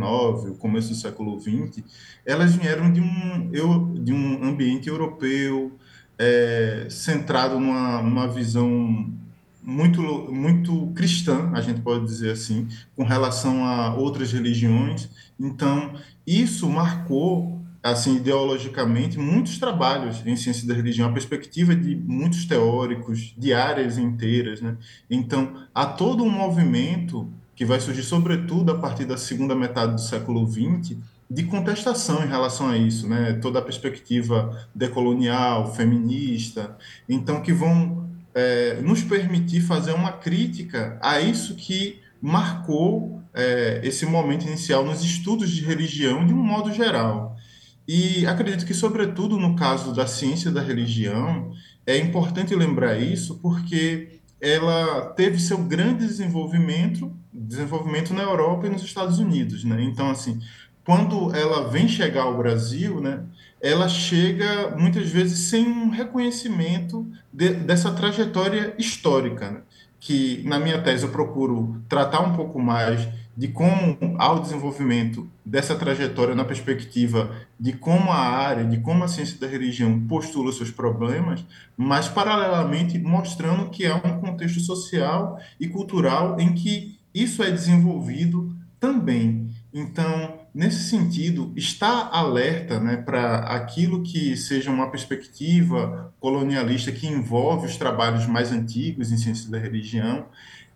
o 0.50 0.56
começo 0.58 0.90
do 0.90 0.94
século 0.94 1.40
XX, 1.40 1.82
elas 2.26 2.54
vieram 2.54 2.92
de 2.92 3.00
um, 3.00 3.50
eu, 3.52 3.94
de 3.94 4.12
um 4.12 4.44
ambiente 4.44 4.88
europeu, 4.88 5.72
é, 6.18 6.86
centrado 6.90 7.58
numa, 7.58 8.02
numa 8.02 8.28
visão 8.28 9.10
muito, 9.62 10.02
muito 10.32 10.88
cristã, 10.94 11.50
a 11.52 11.60
gente 11.60 11.80
pode 11.80 12.04
dizer 12.04 12.32
assim, 12.32 12.66
com 12.96 13.04
relação 13.04 13.64
a 13.64 13.94
outras 13.94 14.32
religiões. 14.32 15.08
Então, 15.38 15.94
isso 16.26 16.68
marcou, 16.68 17.60
assim, 17.82 18.16
ideologicamente, 18.16 19.18
muitos 19.18 19.58
trabalhos 19.58 20.26
em 20.26 20.36
ciência 20.36 20.66
da 20.66 20.74
religião, 20.74 21.08
a 21.08 21.12
perspectiva 21.12 21.74
de 21.74 21.94
muitos 21.94 22.44
teóricos, 22.44 23.34
de 23.36 23.52
áreas 23.52 23.98
inteiras, 23.98 24.60
né? 24.60 24.76
Então, 25.10 25.54
há 25.74 25.86
todo 25.86 26.24
um 26.24 26.30
movimento 26.30 27.28
que 27.54 27.64
vai 27.64 27.78
surgir, 27.78 28.02
sobretudo, 28.02 28.72
a 28.72 28.78
partir 28.78 29.04
da 29.04 29.16
segunda 29.16 29.54
metade 29.54 29.92
do 29.92 30.00
século 30.00 30.46
XX, 30.50 30.96
de 31.30 31.44
contestação 31.44 32.24
em 32.24 32.26
relação 32.26 32.68
a 32.68 32.76
isso, 32.76 33.08
né? 33.08 33.34
Toda 33.34 33.60
a 33.60 33.62
perspectiva 33.62 34.66
decolonial, 34.74 35.72
feminista, 35.74 36.76
então 37.08 37.40
que 37.40 37.52
vão 37.52 38.09
é, 38.34 38.80
nos 38.82 39.02
permitir 39.02 39.60
fazer 39.60 39.92
uma 39.92 40.12
crítica 40.12 40.98
a 41.02 41.20
isso 41.20 41.54
que 41.54 42.00
marcou 42.20 43.22
é, 43.32 43.80
esse 43.82 44.04
momento 44.06 44.46
inicial 44.46 44.84
nos 44.84 45.02
estudos 45.02 45.50
de 45.50 45.64
religião 45.64 46.26
de 46.26 46.32
um 46.32 46.42
modo 46.42 46.72
geral. 46.72 47.36
E 47.86 48.26
acredito 48.26 48.66
que, 48.66 48.74
sobretudo 48.74 49.38
no 49.38 49.56
caso 49.56 49.92
da 49.92 50.06
ciência 50.06 50.50
da 50.50 50.60
religião, 50.60 51.52
é 51.86 51.96
importante 51.96 52.54
lembrar 52.54 52.98
isso 52.98 53.38
porque 53.40 54.20
ela 54.40 55.06
teve 55.16 55.38
seu 55.38 55.58
grande 55.58 56.06
desenvolvimento, 56.06 57.12
desenvolvimento 57.32 58.14
na 58.14 58.22
Europa 58.22 58.66
e 58.66 58.70
nos 58.70 58.82
Estados 58.82 59.18
Unidos, 59.18 59.64
né? 59.64 59.82
Então, 59.82 60.08
assim, 60.10 60.40
quando 60.84 61.34
ela 61.34 61.68
vem 61.68 61.88
chegar 61.88 62.22
ao 62.22 62.38
Brasil, 62.38 63.00
né, 63.00 63.22
ela 63.60 63.88
chega 63.88 64.74
muitas 64.76 65.10
vezes 65.10 65.50
sem 65.50 65.66
um 65.66 65.90
reconhecimento 65.90 67.06
de, 67.32 67.50
dessa 67.54 67.92
trajetória 67.92 68.74
histórica, 68.78 69.50
né? 69.50 69.60
que 70.00 70.42
na 70.46 70.58
minha 70.58 70.80
tese 70.80 71.04
eu 71.04 71.10
procuro 71.10 71.82
tratar 71.86 72.20
um 72.20 72.34
pouco 72.34 72.58
mais 72.58 73.06
de 73.36 73.48
como 73.48 73.96
há 74.18 74.32
o 74.32 74.40
desenvolvimento 74.40 75.30
dessa 75.44 75.74
trajetória 75.74 76.34
na 76.34 76.44
perspectiva 76.44 77.30
de 77.58 77.72
como 77.74 78.10
a 78.10 78.18
área, 78.18 78.64
de 78.64 78.78
como 78.80 79.04
a 79.04 79.08
ciência 79.08 79.38
da 79.38 79.46
religião 79.46 80.00
postula 80.06 80.52
seus 80.52 80.70
problemas, 80.70 81.44
mas 81.76 82.08
paralelamente 82.08 82.98
mostrando 82.98 83.70
que 83.70 83.86
há 83.86 83.96
um 83.96 84.20
contexto 84.20 84.60
social 84.60 85.38
e 85.58 85.68
cultural 85.68 86.40
em 86.40 86.54
que 86.54 86.98
isso 87.14 87.42
é 87.42 87.50
desenvolvido 87.50 88.54
também. 88.78 89.50
Então, 89.72 90.39
nesse 90.54 90.88
sentido, 90.88 91.52
está 91.56 92.08
alerta 92.12 92.80
né, 92.80 92.96
para 92.96 93.38
aquilo 93.38 94.02
que 94.02 94.36
seja 94.36 94.70
uma 94.70 94.90
perspectiva 94.90 96.12
colonialista 96.20 96.90
que 96.90 97.06
envolve 97.06 97.66
os 97.66 97.76
trabalhos 97.76 98.26
mais 98.26 98.50
antigos 98.52 99.12
em 99.12 99.16
ciência 99.16 99.50
da 99.50 99.58
religião, 99.58 100.26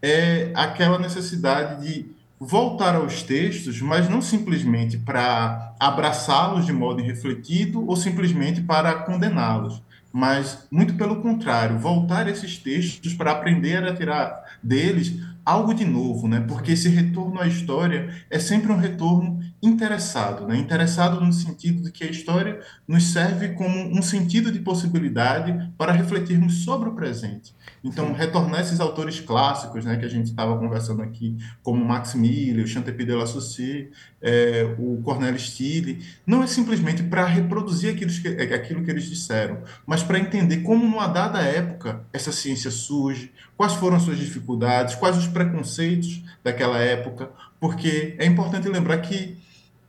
é 0.01 0.51
aquela 0.55 0.99
necessidade 0.99 1.83
de 1.83 2.07
voltar 2.39 2.95
aos 2.95 3.23
textos, 3.23 3.81
mas 3.81 4.09
não 4.09 4.21
simplesmente 4.21 4.99
para 4.99 5.75
abraçá-los 5.81 6.67
de 6.67 6.73
modo 6.73 7.01
irrefletido 7.01 7.87
ou 7.87 7.97
simplesmente 7.97 8.61
para 8.61 8.95
condená-los, 8.95 9.83
mas 10.13 10.67
muito 10.71 10.95
pelo 10.95 11.23
contrário, 11.23 11.79
voltar 11.79 12.29
esses 12.29 12.59
textos 12.59 13.15
para 13.15 13.33
aprender 13.33 13.83
a 13.83 13.95
tirar 13.95 14.45
deles 14.63 15.15
algo 15.45 15.75
de 15.75 15.85
novo, 15.85 16.27
né? 16.27 16.41
Porque 16.41 16.73
esse 16.73 16.89
retorno 16.89 17.41
à 17.41 17.47
história 17.47 18.15
é 18.31 18.39
sempre 18.39 18.73
um 18.73 18.77
retorno 18.77 19.41
interessado, 19.63 20.47
né? 20.47 20.57
Interessado 20.57 21.21
no 21.21 21.33
sentido 21.33 21.83
de 21.83 21.93
que 21.93 22.05
a 22.05 22.11
história 22.11 22.61
nos 22.87 23.13
serve 23.13 23.51
como 23.51 23.79
um 23.97 24.03
sentido 24.03 24.51
de 24.51 24.59
possibilidade 24.59 25.71
para 25.77 25.93
refletirmos 25.93 26.65
sobre 26.65 26.89
o 26.89 26.95
presente. 26.95 27.55
Então, 27.83 28.13
retornar 28.13 28.61
esses 28.61 28.81
autores 28.81 29.21
clássicos, 29.21 29.85
né, 29.85 29.97
que 29.97 30.05
a 30.05 30.09
gente 30.09 30.27
estava 30.27 30.57
conversando 30.59 31.03
aqui, 31.03 31.37
como 31.63 31.85
Max 31.85 32.15
Miller, 32.15 32.65
o 32.65 32.69
Chantepie 32.69 33.05
de 33.05 33.13
la 33.13 33.27
Saussure, 33.27 33.91
é, 34.23 34.75
o 34.79 35.03
Cornel 35.03 35.39
Stille, 35.39 36.03
não 36.27 36.43
é 36.43 36.47
simplesmente 36.47 37.03
para 37.03 37.27
reproduzir 37.27 37.93
aquilo 37.93 38.11
que, 38.11 38.29
é, 38.29 38.55
aquilo 38.55 38.83
que 38.83 38.91
eles 38.91 39.05
disseram, 39.05 39.59
mas 39.87 40.03
para 40.03 40.19
entender 40.19 40.59
como, 40.59 40.87
numa 40.87 41.07
dada 41.07 41.43
época, 41.43 42.03
essa 42.13 42.33
ciência 42.33 42.71
surge, 42.71 43.31
quais 43.57 43.75
foram 43.75 43.97
as 43.97 44.03
suas 44.03 44.19
dificuldades, 44.19 44.95
quais 44.95 45.19
os 45.19 45.27
preconceitos 45.35 46.23
daquela 46.43 46.79
época, 46.79 47.31
porque 47.61 48.15
é 48.19 48.25
importante 48.25 48.69
lembrar 48.69 48.99
que 48.99 49.37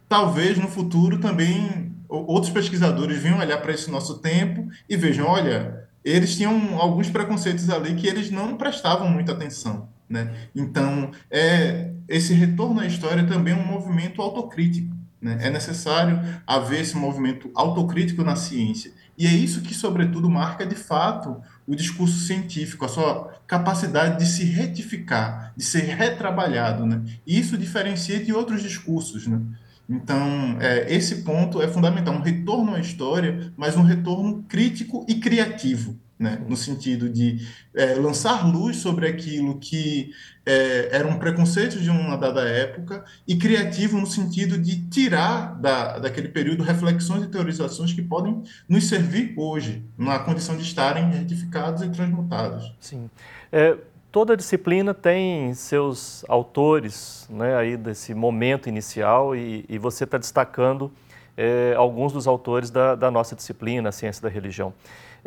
talvez 0.09 0.57
no 0.57 0.67
futuro 0.67 1.19
também 1.19 1.93
outros 2.09 2.51
pesquisadores 2.51 3.21
venham 3.21 3.39
olhar 3.39 3.61
para 3.61 3.73
esse 3.73 3.89
nosso 3.89 4.19
tempo 4.19 4.67
e 4.89 4.97
vejam, 4.97 5.25
olha, 5.25 5.87
eles 6.03 6.35
tinham 6.35 6.79
alguns 6.79 7.09
preconceitos 7.09 7.69
ali 7.69 7.95
que 7.95 8.07
eles 8.07 8.29
não 8.29 8.57
prestavam 8.57 9.09
muita 9.09 9.31
atenção, 9.31 9.89
né? 10.09 10.33
Então, 10.55 11.11
é 11.31 11.91
esse 12.07 12.33
retorno 12.33 12.79
à 12.79 12.85
história 12.85 13.25
também 13.25 13.53
é 13.53 13.57
um 13.57 13.65
movimento 13.65 14.21
autocrítico, 14.21 14.95
né? 15.19 15.39
É 15.41 15.49
necessário 15.49 16.19
haver 16.45 16.81
esse 16.81 16.95
movimento 16.95 17.49
autocrítico 17.55 18.23
na 18.23 18.35
ciência. 18.35 18.91
E 19.17 19.25
é 19.25 19.31
isso 19.31 19.61
que, 19.61 19.73
sobretudo, 19.73 20.29
marca 20.29 20.65
de 20.65 20.75
fato 20.75 21.41
o 21.67 21.75
discurso 21.75 22.19
científico, 22.19 22.85
a 22.85 22.87
sua 22.87 23.33
capacidade 23.47 24.19
de 24.19 24.25
se 24.25 24.43
retificar, 24.43 25.53
de 25.55 25.63
ser 25.63 25.81
retrabalhado, 25.81 26.85
né? 26.85 27.01
E 27.25 27.39
isso 27.39 27.57
diferencia 27.57 28.23
de 28.23 28.31
outros 28.31 28.61
discursos, 28.61 29.27
né? 29.27 29.41
Então, 29.87 30.57
é, 30.59 30.91
esse 30.93 31.23
ponto 31.23 31.61
é 31.61 31.67
fundamental, 31.67 32.13
um 32.13 32.21
retorno 32.21 32.73
à 32.73 32.79
história, 32.79 33.53
mas 33.55 33.77
um 33.77 33.83
retorno 33.83 34.43
crítico 34.47 35.05
e 35.07 35.15
criativo, 35.15 35.99
né? 36.17 36.41
no 36.47 36.55
sentido 36.55 37.09
de 37.09 37.45
é, 37.73 37.93
lançar 37.95 38.47
luz 38.47 38.77
sobre 38.77 39.07
aquilo 39.07 39.59
que 39.59 40.11
é, 40.45 40.89
era 40.91 41.07
um 41.07 41.19
preconceito 41.19 41.79
de 41.79 41.89
uma 41.89 42.15
dada 42.15 42.41
época 42.41 43.03
e 43.27 43.35
criativo 43.35 43.99
no 43.99 44.07
sentido 44.07 44.57
de 44.57 44.87
tirar 44.87 45.59
da, 45.59 45.99
daquele 45.99 46.29
período 46.29 46.63
reflexões 46.63 47.23
e 47.23 47.27
teorizações 47.27 47.91
que 47.91 48.01
podem 48.01 48.43
nos 48.67 48.87
servir 48.87 49.33
hoje, 49.35 49.83
na 49.97 50.19
condição 50.19 50.55
de 50.55 50.63
estarem 50.63 51.09
retificados 51.11 51.81
e 51.81 51.89
transmutados. 51.89 52.73
Sim. 52.79 53.09
É, 53.51 53.77
toda 54.11 54.37
disciplina 54.37 54.93
tem 54.93 55.53
seus 55.53 56.23
autores 56.29 57.27
né, 57.29 57.57
aí 57.57 57.75
desse 57.75 58.13
momento 58.13 58.69
inicial 58.69 59.35
e, 59.35 59.65
e 59.67 59.77
você 59.77 60.05
está 60.05 60.17
destacando 60.17 60.89
é, 61.35 61.73
alguns 61.75 62.13
dos 62.13 62.27
autores 62.27 62.69
da, 62.69 62.95
da, 62.95 63.11
nossa 63.11 63.35
disciplina, 63.35 63.89
a 63.89 63.91
ciência 63.91 64.21
da 64.21 64.29
religião. 64.29 64.73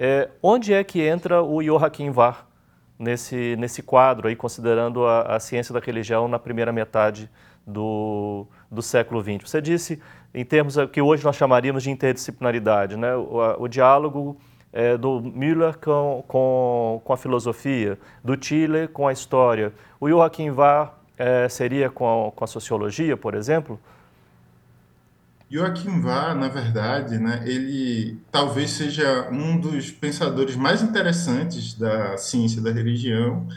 É, 0.01 0.29
onde 0.41 0.73
é 0.73 0.85
que 0.85 1.03
entra 1.03 1.43
o 1.43 1.61
Joachim 1.61 2.13
Var 2.13 2.47
nesse, 2.97 3.57
nesse 3.57 3.83
quadro, 3.83 4.29
aí, 4.29 4.37
considerando 4.37 5.05
a, 5.05 5.23
a 5.23 5.41
ciência 5.41 5.75
da 5.75 5.81
religião 5.81 6.29
na 6.29 6.39
primeira 6.39 6.71
metade 6.71 7.29
do, 7.67 8.47
do 8.71 8.81
século 8.81 9.21
XX? 9.21 9.51
Você 9.51 9.61
disse, 9.61 10.01
em 10.33 10.45
termos 10.45 10.77
que 10.93 11.03
hoje 11.03 11.25
nós 11.25 11.35
chamaríamos 11.35 11.83
de 11.83 11.91
interdisciplinaridade, 11.91 12.97
né? 12.97 13.17
o, 13.17 13.41
a, 13.41 13.57
o 13.59 13.67
diálogo 13.67 14.39
é, 14.73 14.97
do 14.97 15.21
Müller 15.21 15.77
com, 15.79 16.23
com, 16.29 17.01
com, 17.03 17.13
a 17.13 17.17
filosofia, 17.17 17.99
do 18.23 18.41
Chile 18.41 18.87
com 18.87 19.09
a 19.09 19.13
história. 19.13 19.73
O 19.99 20.09
Joachim 20.09 20.53
Var 20.53 20.95
é, 21.17 21.49
seria 21.49 21.91
com 21.91 22.29
a, 22.29 22.31
com 22.31 22.45
a 22.45 22.47
sociologia, 22.47 23.17
por 23.17 23.35
exemplo? 23.35 23.81
Joachim 25.51 26.01
Var, 26.01 26.35
na 26.35 26.49
verdade, 26.49 27.19
né, 27.19 27.43
ele 27.47 28.19
talvez 28.31 28.71
seja 28.71 29.31
um 29.31 29.59
dos 29.59 29.91
pensadores 29.91 30.57
mais 30.57 30.83
interessantes 30.83 31.75
da 31.75 32.19
ciência 32.19 32.61
da 32.61 32.71
religião 32.71 33.49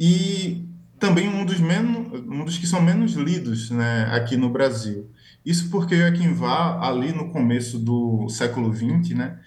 e 0.00 0.66
também 0.98 1.28
um 1.28 1.44
dos, 1.44 1.60
menos, 1.60 2.20
um 2.20 2.44
dos 2.44 2.56
que 2.56 2.66
são 2.66 2.80
menos 2.80 3.12
lidos 3.12 3.70
né, 3.70 4.08
aqui 4.10 4.36
no 4.38 4.48
Brasil. 4.48 5.10
Isso 5.44 5.68
porque 5.70 5.96
Joachim 5.96 6.32
Var, 6.32 6.82
ali 6.82 7.12
no 7.12 7.30
começo 7.30 7.78
do 7.78 8.26
século 8.30 8.72
XX, 8.74 9.10
né, 9.14 9.38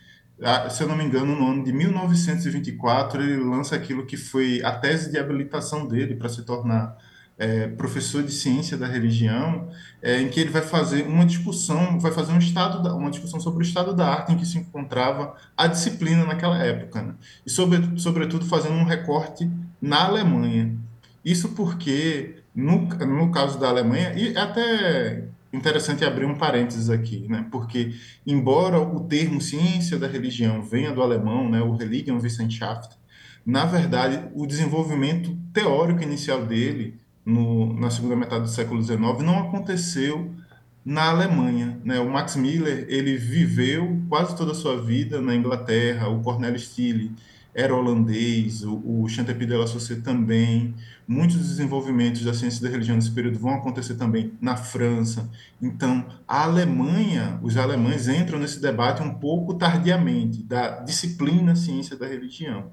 se 0.69 0.83
eu 0.83 0.87
não 0.87 0.95
me 0.95 1.03
engano, 1.03 1.35
no 1.35 1.47
ano 1.47 1.63
de 1.63 1.73
1924, 1.73 3.23
ele 3.23 3.43
lança 3.43 3.75
aquilo 3.75 4.05
que 4.05 4.15
foi 4.15 4.61
a 4.63 4.71
tese 4.71 5.09
de 5.09 5.17
habilitação 5.17 5.87
dele 5.87 6.15
para 6.15 6.29
se 6.29 6.43
tornar 6.43 6.95
é, 7.37 7.67
professor 7.67 8.23
de 8.23 8.31
ciência 8.31 8.77
da 8.77 8.87
religião, 8.87 9.69
é, 10.01 10.21
em 10.21 10.29
que 10.29 10.39
ele 10.39 10.49
vai 10.49 10.61
fazer 10.61 11.03
uma 11.03 11.25
discussão, 11.25 11.99
vai 11.99 12.11
fazer 12.11 12.31
um 12.31 12.39
estado 12.39 12.81
da, 12.81 12.95
uma 12.95 13.11
discussão 13.11 13.39
sobre 13.39 13.63
o 13.63 13.67
estado 13.67 13.93
da 13.93 14.07
arte 14.07 14.33
em 14.33 14.37
que 14.37 14.45
se 14.45 14.57
encontrava 14.57 15.35
a 15.55 15.67
disciplina 15.67 16.25
naquela 16.25 16.57
época, 16.57 17.01
né? 17.01 17.13
e 17.45 17.49
sobre, 17.49 17.99
sobretudo 17.99 18.45
fazendo 18.45 18.75
um 18.75 18.83
recorte 18.83 19.49
na 19.81 20.05
Alemanha. 20.05 20.75
Isso 21.23 21.49
porque 21.49 22.37
no, 22.55 22.87
no 22.87 23.31
caso 23.31 23.59
da 23.59 23.69
Alemanha 23.69 24.13
e 24.13 24.35
até 24.35 25.25
interessante 25.53 26.03
abrir 26.03 26.25
um 26.25 26.35
parênteses 26.35 26.89
aqui, 26.89 27.25
né? 27.29 27.45
Porque 27.51 27.93
embora 28.25 28.79
o 28.79 29.01
termo 29.01 29.39
ciência 29.39 29.97
da 29.97 30.07
religião 30.07 30.61
venha 30.61 30.91
do 30.91 31.01
alemão, 31.01 31.49
né, 31.49 31.61
o 31.61 31.75
Religionswissenschaft, 31.75 32.97
na 33.45 33.65
verdade, 33.65 34.27
o 34.33 34.45
desenvolvimento 34.45 35.37
teórico 35.53 36.03
inicial 36.03 36.45
dele 36.45 36.99
no, 37.27 37.73
na 37.73 37.89
segunda 37.89 38.15
metade 38.15 38.43
do 38.43 38.49
século 38.49 38.81
XIX 38.81 39.01
não 39.19 39.39
aconteceu 39.39 40.33
na 40.83 41.09
Alemanha. 41.09 41.77
Né? 41.83 41.99
O 41.99 42.09
Max 42.09 42.37
Miller 42.37 42.85
ele 42.87 43.17
viveu 43.17 44.01
quase 44.07 44.33
toda 44.33 44.53
a 44.53 44.55
sua 44.55 44.81
vida 44.81 45.19
na 45.19 45.35
Inglaterra, 45.35 46.07
o 46.07 46.21
Cornelis 46.21 46.63
Stille 46.63 47.11
era 47.53 47.75
holandês, 47.75 48.63
o, 48.63 48.81
o 48.85 49.09
Chantepie 49.09 49.45
de 49.45 49.57
la 49.57 49.67
Saussure 49.67 49.99
também. 49.99 50.73
Muitos 51.05 51.37
desenvolvimentos 51.37 52.23
da 52.23 52.33
ciência 52.33 52.61
da 52.61 52.69
religião 52.69 52.95
nesse 52.95 53.11
período 53.11 53.39
vão 53.39 53.55
acontecer 53.55 53.95
também 53.95 54.31
na 54.39 54.55
França. 54.55 55.29
Então, 55.61 56.05
a 56.25 56.43
Alemanha, 56.43 57.39
os 57.41 57.57
alemães 57.57 58.07
entram 58.07 58.39
nesse 58.39 58.61
debate 58.61 59.01
um 59.01 59.13
pouco 59.13 59.55
tardiamente 59.55 60.43
da 60.43 60.81
disciplina 60.81 61.55
ciência 61.55 61.97
da 61.97 62.07
religião. 62.07 62.71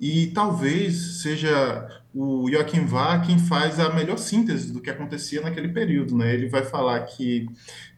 E 0.00 0.26
talvez 0.28 1.22
seja 1.22 2.02
o 2.14 2.48
Joachim 2.48 2.86
Vá 2.86 3.18
quem 3.18 3.38
faz 3.38 3.80
a 3.80 3.92
melhor 3.92 4.18
síntese 4.18 4.72
do 4.72 4.80
que 4.80 4.88
acontecia 4.88 5.40
naquele 5.40 5.68
período. 5.68 6.16
Né? 6.16 6.32
Ele 6.32 6.48
vai 6.48 6.62
falar 6.62 7.00
que 7.00 7.48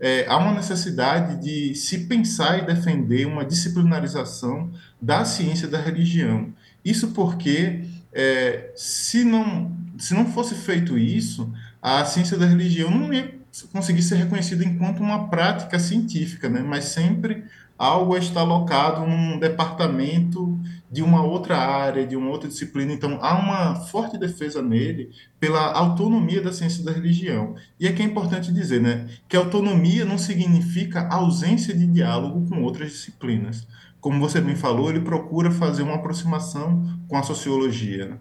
é, 0.01 0.25
há 0.27 0.39
uma 0.39 0.55
necessidade 0.55 1.43
de 1.43 1.75
se 1.75 2.07
pensar 2.07 2.59
e 2.59 2.67
defender 2.67 3.27
uma 3.27 3.45
disciplinarização 3.45 4.73
da 5.01 5.25
ciência 5.27 5.69
da 5.69 5.79
religião. 5.79 6.55
Isso 6.83 7.09
porque, 7.09 7.85
é, 8.11 8.73
se, 8.75 9.23
não, 9.23 9.77
se 9.99 10.15
não 10.15 10.25
fosse 10.33 10.55
feito 10.55 10.97
isso, 10.97 11.53
a 11.83 12.03
ciência 12.07 12.39
da 12.39 12.47
religião 12.47 12.91
não 12.91 13.13
ia 13.13 13.37
conseguir 13.71 14.03
ser 14.03 14.17
reconhecida 14.17 14.65
enquanto 14.65 15.01
uma 15.01 15.29
prática 15.29 15.79
científica, 15.79 16.49
né? 16.49 16.63
mas 16.67 16.87
sempre 16.87 17.45
algo 17.79 18.15
a 18.15 18.19
estar 18.19 18.41
alocado 18.41 19.07
num 19.07 19.39
departamento 19.39 20.59
de 20.91 21.03
uma 21.03 21.23
outra 21.23 21.57
área, 21.59 22.07
de 22.07 22.17
uma 22.17 22.31
outra 22.31 22.49
disciplina. 22.49 22.93
Então, 22.93 23.19
há 23.21 23.39
uma 23.39 23.75
forte 23.75 24.17
defesa 24.17 24.63
nele 24.63 25.11
pela 25.39 25.73
autonomia 25.73 26.41
da 26.41 26.53
ciência 26.53 26.85
da 26.85 26.93
religião. 26.93 27.55
E 27.79 27.87
aqui 27.87 28.03
é, 28.03 28.05
é 28.05 28.09
importante 28.09 28.53
dizer 28.53 28.81
né, 28.81 29.07
que 29.29 29.37
autonomia 29.37 30.05
não 30.05 30.17
significa 30.17 31.09
ausência 31.09 31.75
de 31.75 31.87
diálogo 31.87 32.49
com 32.49 32.63
outras 32.63 32.93
disciplinas. 32.93 33.67
Como 34.01 34.21
você 34.21 34.41
bem 34.41 34.55
falou, 34.55 34.89
ele 34.89 35.01
procura 35.01 35.51
fazer 35.51 35.83
uma 35.83 35.97
aproximação 35.97 36.99
com 37.09 37.17
a 37.17 37.23
sociologia. 37.23 38.07
Né? 38.07 38.19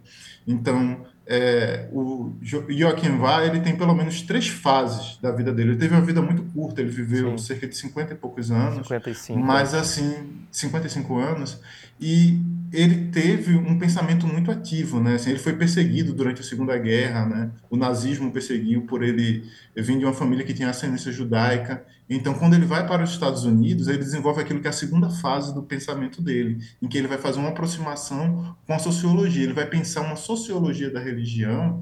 Então, 0.48 1.06
é, 1.28 1.88
o 1.92 2.34
Joaquim 2.42 3.18
Vá, 3.18 3.44
ele 3.44 3.60
tem 3.60 3.76
pelo 3.76 3.96
menos 3.96 4.22
três 4.22 4.48
fases 4.48 5.18
da 5.18 5.32
vida 5.32 5.52
dele. 5.52 5.72
Ele 5.72 5.80
teve 5.80 5.96
uma 5.96 6.06
vida 6.06 6.22
muito 6.22 6.44
curta, 6.54 6.82
ele 6.82 6.92
viveu 6.92 7.38
Sim. 7.38 7.46
cerca 7.46 7.68
de 7.68 7.76
50 7.76 8.14
e 8.14 8.16
poucos 8.16 8.52
anos. 8.52 8.88
55. 8.88 9.40
Mas 9.40 9.74
assim, 9.74 10.14
55 10.52 11.18
anos. 11.18 11.60
E 12.00 12.40
ele 12.76 13.10
teve 13.12 13.56
um 13.56 13.80
pensamento 13.80 14.28
muito 14.28 14.52
ativo, 14.52 15.00
né? 15.00 15.16
Assim, 15.16 15.30
ele 15.30 15.40
foi 15.40 15.54
perseguido 15.54 16.14
durante 16.14 16.42
a 16.42 16.44
Segunda 16.44 16.78
Guerra, 16.78 17.26
né? 17.26 17.52
O 17.70 17.78
nazismo 17.78 18.32
perseguiu 18.32 18.82
por 18.84 19.02
ele 19.02 19.44
vir 19.76 19.98
de 19.98 20.06
uma 20.06 20.14
família 20.14 20.46
que 20.46 20.54
tinha 20.54 20.70
ascendência 20.70 21.12
judaica. 21.12 21.86
Então, 22.10 22.34
quando 22.34 22.54
ele 22.54 22.66
vai 22.66 22.86
para 22.86 23.04
os 23.04 23.12
Estados 23.12 23.46
Unidos, 23.46 23.88
ele 23.88 24.00
desenvolve 24.00 24.42
aquilo 24.42 24.60
que 24.60 24.68
é 24.68 24.70
a 24.70 24.74
segunda 24.74 25.10
fase 25.10 25.54
do 25.54 25.64
pensamento 25.64 26.22
dele, 26.22 26.58
em 26.82 26.88
que 26.88 26.98
ele 26.98 27.08
vai 27.08 27.18
fazer 27.18 27.40
uma 27.40 27.50
aproximação 27.50 28.56
com 28.68 28.74
a 28.74 28.80
sociologia. 28.80 29.44
Ele 29.44 29.54
vai 29.54 29.66
pensar 29.66 30.02
uma 30.02 30.16
sociologia 30.16 30.90
da 30.90 31.00
religião 31.00 31.82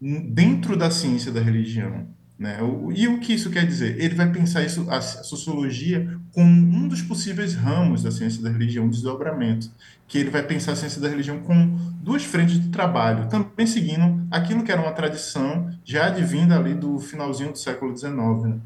dentro 0.00 0.76
da 0.76 0.90
ciência 0.90 1.30
da 1.30 1.40
religião. 1.40 2.08
Né? 2.38 2.58
E 2.94 3.06
o 3.06 3.20
que 3.20 3.34
isso 3.34 3.50
quer 3.50 3.66
dizer? 3.66 4.00
Ele 4.00 4.14
vai 4.14 4.30
pensar 4.32 4.64
isso, 4.64 4.90
a 4.90 5.00
sociologia 5.00 6.18
como 6.32 6.48
um 6.48 6.88
dos 6.88 7.02
possíveis 7.02 7.54
ramos 7.54 8.02
da 8.02 8.10
ciência 8.10 8.42
da 8.42 8.50
religião, 8.50 8.86
um 8.86 8.90
desdobramento, 8.90 9.70
que 10.08 10.18
ele 10.18 10.30
vai 10.30 10.42
pensar 10.42 10.72
a 10.72 10.76
ciência 10.76 11.00
da 11.00 11.08
religião 11.08 11.38
com 11.38 11.66
duas 12.02 12.24
frentes 12.24 12.60
de 12.60 12.68
trabalho, 12.68 13.28
também 13.28 13.66
seguindo 13.66 14.26
aquilo 14.30 14.64
que 14.64 14.72
era 14.72 14.80
uma 14.80 14.92
tradição 14.92 15.70
já 15.84 16.06
advinda 16.06 16.56
ali 16.58 16.74
do 16.74 16.98
finalzinho 16.98 17.52
do 17.52 17.58
século 17.58 17.96
XIX. 17.96 18.12
Né? 18.42 18.58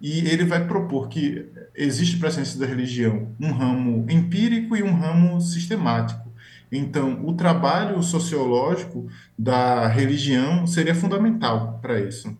E 0.00 0.28
ele 0.28 0.44
vai 0.44 0.66
propor 0.66 1.08
que 1.08 1.46
existe 1.74 2.18
para 2.18 2.28
a 2.28 2.32
ciência 2.32 2.58
da 2.58 2.66
religião 2.66 3.34
um 3.40 3.52
ramo 3.52 4.04
empírico 4.10 4.76
e 4.76 4.82
um 4.82 4.94
ramo 4.94 5.40
sistemático. 5.40 6.30
Então, 6.70 7.24
o 7.24 7.34
trabalho 7.34 8.02
sociológico 8.02 9.06
da 9.38 9.86
religião 9.86 10.66
seria 10.66 10.94
fundamental 10.94 11.78
para 11.82 12.00
isso. 12.00 12.36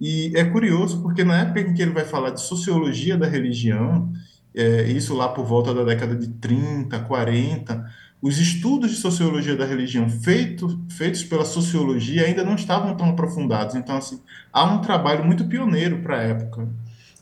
E 0.00 0.32
é 0.36 0.44
curioso 0.44 1.02
porque 1.02 1.24
na 1.24 1.40
época 1.40 1.60
em 1.60 1.74
que 1.74 1.82
ele 1.82 1.92
vai 1.92 2.04
falar 2.04 2.30
de 2.30 2.40
sociologia 2.40 3.16
da 3.16 3.26
religião, 3.26 4.12
é, 4.54 4.82
isso 4.84 5.14
lá 5.14 5.28
por 5.28 5.44
volta 5.44 5.74
da 5.74 5.84
década 5.84 6.14
de 6.14 6.28
30, 6.28 6.98
40, 7.00 7.84
os 8.20 8.38
estudos 8.38 8.90
de 8.90 8.96
sociologia 8.96 9.54
da 9.56 9.64
religião 9.64 10.10
feito, 10.10 10.80
feitos 10.88 11.22
pela 11.22 11.44
sociologia 11.44 12.24
ainda 12.24 12.42
não 12.44 12.56
estavam 12.56 12.96
tão 12.96 13.10
aprofundados. 13.10 13.76
Então, 13.76 13.96
assim, 13.96 14.20
há 14.52 14.64
um 14.64 14.80
trabalho 14.80 15.24
muito 15.24 15.44
pioneiro 15.44 15.98
para 15.98 16.18
a 16.18 16.22
época. 16.22 16.68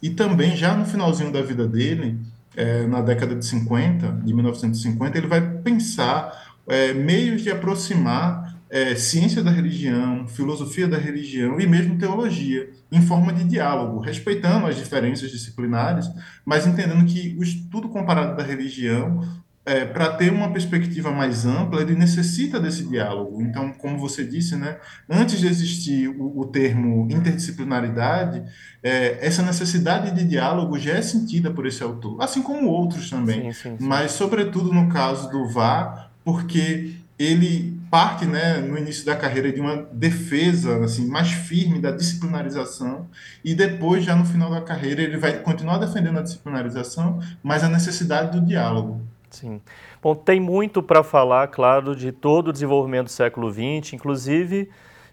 E 0.02 0.10
também, 0.10 0.56
já 0.56 0.74
no 0.74 0.86
finalzinho 0.86 1.30
da 1.30 1.42
vida 1.42 1.66
dele, 1.66 2.18
é, 2.56 2.86
na 2.86 3.02
década 3.02 3.34
de 3.34 3.44
50, 3.44 4.20
de 4.24 4.32
1950, 4.32 5.18
ele 5.18 5.26
vai 5.26 5.40
pensar 5.40 6.56
é, 6.66 6.94
meios 6.94 7.42
de 7.42 7.50
aproximar 7.50 8.55
é, 8.68 8.94
ciência 8.94 9.42
da 9.42 9.50
religião, 9.50 10.26
filosofia 10.26 10.88
da 10.88 10.98
religião 10.98 11.60
e 11.60 11.66
mesmo 11.66 11.98
teologia, 11.98 12.68
em 12.90 13.00
forma 13.00 13.32
de 13.32 13.44
diálogo, 13.44 14.00
respeitando 14.00 14.66
as 14.66 14.76
diferenças 14.76 15.30
disciplinares, 15.30 16.06
mas 16.44 16.66
entendendo 16.66 17.04
que 17.04 17.36
o 17.38 17.42
estudo 17.42 17.88
comparado 17.88 18.36
da 18.36 18.42
religião 18.42 19.22
é, 19.66 19.84
para 19.84 20.12
ter 20.12 20.32
uma 20.32 20.52
perspectiva 20.52 21.10
mais 21.10 21.44
ampla, 21.44 21.82
ele 21.82 21.96
necessita 21.96 22.60
desse 22.60 22.84
diálogo. 22.84 23.42
Então, 23.42 23.72
como 23.72 23.98
você 23.98 24.24
disse, 24.24 24.54
né, 24.54 24.76
antes 25.10 25.40
de 25.40 25.48
existir 25.48 26.08
o, 26.08 26.38
o 26.38 26.46
termo 26.46 27.08
interdisciplinaridade, 27.10 28.44
é, 28.80 29.18
essa 29.26 29.42
necessidade 29.42 30.14
de 30.14 30.24
diálogo 30.24 30.78
já 30.78 30.92
é 30.92 31.02
sentida 31.02 31.50
por 31.50 31.66
esse 31.66 31.82
autor, 31.82 32.22
assim 32.22 32.42
como 32.42 32.68
outros 32.68 33.10
também. 33.10 33.52
Sim, 33.52 33.70
sim, 33.70 33.76
sim. 33.76 33.84
Mas, 33.84 34.12
sobretudo 34.12 34.72
no 34.72 34.88
caso 34.88 35.28
do 35.32 35.48
VAR, 35.48 36.12
porque 36.24 36.94
ele 37.18 37.80
parte, 37.90 38.26
né, 38.26 38.58
no 38.58 38.76
início 38.76 39.06
da 39.06 39.16
carreira 39.16 39.50
de 39.50 39.60
uma 39.60 39.76
defesa 39.92 40.84
assim 40.84 41.08
mais 41.08 41.30
firme 41.30 41.80
da 41.80 41.90
disciplinarização 41.90 43.06
e 43.44 43.54
depois 43.54 44.04
já 44.04 44.14
no 44.14 44.24
final 44.24 44.50
da 44.50 44.60
carreira 44.60 45.00
ele 45.00 45.16
vai 45.16 45.38
continuar 45.38 45.78
defendendo 45.78 46.18
a 46.18 46.22
disciplinarização, 46.22 47.20
mas 47.42 47.64
a 47.64 47.68
necessidade 47.68 48.38
do 48.38 48.44
diálogo. 48.44 49.00
Sim. 49.30 49.60
Bom, 50.02 50.14
tem 50.14 50.38
muito 50.38 50.82
para 50.82 51.02
falar, 51.02 51.48
claro, 51.48 51.96
de 51.96 52.12
todo 52.12 52.48
o 52.48 52.52
desenvolvimento 52.52 53.06
do 53.06 53.10
século 53.10 53.50
XX, 53.50 53.94
inclusive 53.94 54.68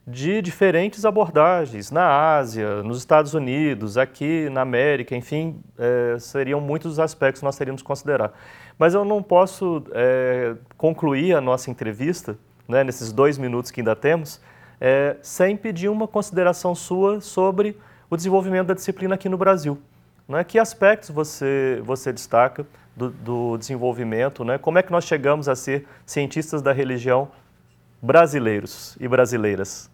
de 0.06 0.42
diferentes 0.42 1.06
abordagens 1.06 1.90
na 1.90 2.36
Ásia, 2.36 2.84
nos 2.84 2.98
Estados 2.98 3.34
Unidos, 3.34 3.98
aqui 3.98 4.50
na 4.50 4.62
América, 4.62 5.16
enfim, 5.16 5.62
é, 5.78 6.18
seriam 6.20 6.60
muitos 6.60 6.94
os 6.94 7.00
aspectos 7.00 7.40
que 7.40 7.46
nós 7.46 7.58
teríamos 7.58 7.82
que 7.82 7.88
considerar. 7.88 8.34
Mas 8.78 8.94
eu 8.94 9.06
não 9.06 9.22
posso 9.22 9.84
é, 9.92 10.56
concluir 10.78 11.36
a 11.36 11.42
nossa 11.42 11.70
entrevista, 11.70 12.38
né, 12.68 12.84
nesses 12.84 13.12
dois 13.12 13.38
minutos 13.38 13.72
que 13.72 13.82
ainda 13.82 13.96
temos, 13.96 14.42
é, 14.80 15.18
sem 15.22 15.56
pedir 15.56 15.90
uma 15.90 16.08
consideração 16.08 16.74
sua 16.74 17.22
sobre 17.22 17.78
o 18.10 18.16
desenvolvimento 18.16 18.68
da 18.68 18.74
disciplina 18.74 19.16
aqui 19.16 19.30
no 19.30 19.38
Brasil. 19.38 19.80
Né? 20.28 20.44
Que 20.44 20.58
aspectos 20.60 21.10
você, 21.10 21.82
você 21.86 22.12
destaca? 22.12 22.66
do, 22.96 23.10
do 23.10 23.58
desenvolvimento, 23.58 24.44
né? 24.44 24.58
Como 24.58 24.78
é 24.78 24.84
que 24.84 24.92
nós 24.92 25.06
chegamos 25.06 25.50
a 25.50 25.56
ser 25.56 25.88
cientistas 26.06 26.62
da 26.62 26.72
religião 26.72 27.32
brasileiros 28.02 28.96
e 29.00 29.08
brasileiras? 29.08 29.90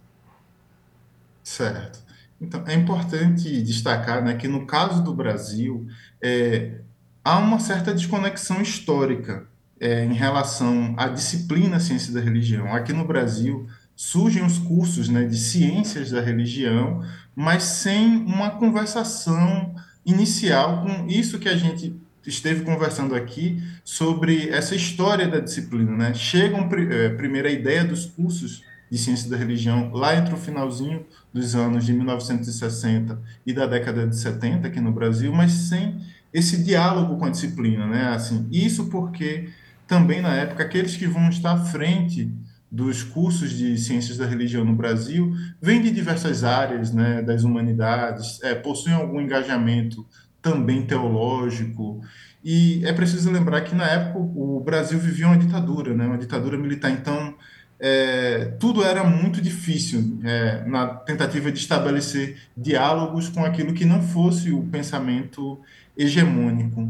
Certo. 1.43 2.03
Então, 2.41 2.63
é 2.67 2.73
importante 2.73 3.61
destacar 3.61 4.23
né, 4.23 4.35
que 4.35 4.47
no 4.47 4.65
caso 4.65 5.03
do 5.03 5.13
Brasil, 5.13 5.87
é, 6.21 6.79
há 7.23 7.37
uma 7.37 7.59
certa 7.59 7.93
desconexão 7.93 8.61
histórica 8.61 9.47
é, 9.79 10.03
em 10.03 10.13
relação 10.13 10.93
à 10.97 11.07
disciplina 11.07 11.79
ciência 11.79 12.13
da 12.13 12.19
religião. 12.19 12.73
Aqui 12.73 12.91
no 12.91 13.05
Brasil, 13.05 13.67
surgem 13.95 14.45
os 14.45 14.57
cursos 14.57 15.09
né, 15.09 15.25
de 15.25 15.37
ciências 15.37 16.11
da 16.11 16.21
religião, 16.21 17.03
mas 17.35 17.63
sem 17.63 18.17
uma 18.17 18.51
conversação 18.51 19.75
inicial 20.05 20.83
com 20.83 21.07
isso 21.07 21.39
que 21.39 21.49
a 21.49 21.57
gente 21.57 21.95
esteve 22.25 22.63
conversando 22.63 23.15
aqui 23.15 23.61
sobre 23.83 24.49
essa 24.49 24.75
história 24.75 25.27
da 25.27 25.39
disciplina, 25.39 25.91
né? 25.91 26.13
Chegam 26.13 26.69
é, 26.71 27.09
primeira 27.09 27.49
ideia 27.49 27.83
dos 27.83 28.05
cursos 28.05 28.63
de 28.89 28.97
ciência 28.97 29.29
da 29.29 29.37
religião 29.37 29.91
lá 29.93 30.15
entre 30.15 30.33
o 30.33 30.37
finalzinho 30.37 31.05
dos 31.33 31.55
anos 31.55 31.85
de 31.85 31.93
1960 31.93 33.21
e 33.45 33.53
da 33.53 33.65
década 33.65 34.07
de 34.07 34.17
70 34.17 34.67
aqui 34.67 34.79
no 34.79 34.91
Brasil, 34.91 35.31
mas 35.31 35.51
sem 35.51 35.99
esse 36.33 36.63
diálogo 36.63 37.17
com 37.17 37.25
a 37.25 37.29
disciplina, 37.29 37.87
né? 37.87 38.07
Assim, 38.07 38.47
isso 38.51 38.85
porque 38.89 39.49
também 39.87 40.21
na 40.21 40.33
época 40.33 40.63
aqueles 40.63 40.95
que 40.95 41.07
vão 41.07 41.29
estar 41.29 41.53
à 41.53 41.57
frente 41.57 42.31
dos 42.71 43.01
cursos 43.01 43.51
de 43.51 43.77
ciências 43.77 44.17
da 44.17 44.27
religião 44.27 44.63
no 44.63 44.75
Brasil 44.75 45.33
vêm 45.59 45.81
de 45.81 45.89
diversas 45.89 46.43
áreas, 46.43 46.93
né, 46.93 47.21
das 47.23 47.43
humanidades, 47.43 48.39
é, 48.43 48.53
possuem 48.53 48.93
algum 48.93 49.19
engajamento 49.19 50.05
também 50.41 50.85
teológico. 50.85 52.01
E 52.43 52.85
é 52.85 52.93
preciso 52.93 53.31
lembrar 53.31 53.61
que, 53.61 53.75
na 53.75 53.85
época, 53.85 54.19
o 54.19 54.61
Brasil 54.63 54.97
vivia 54.97 55.27
uma 55.27 55.37
ditadura, 55.37 55.93
né? 55.93 56.05
uma 56.05 56.17
ditadura 56.17 56.57
militar. 56.57 56.89
Então, 56.89 57.35
é, 57.79 58.45
tudo 58.59 58.83
era 58.83 59.03
muito 59.03 59.41
difícil 59.41 60.19
é, 60.23 60.63
na 60.65 60.87
tentativa 60.87 61.51
de 61.51 61.59
estabelecer 61.59 62.37
diálogos 62.55 63.29
com 63.29 63.43
aquilo 63.43 63.73
que 63.73 63.85
não 63.85 64.01
fosse 64.01 64.51
o 64.51 64.63
pensamento 64.63 65.59
hegemônico. 65.99 66.89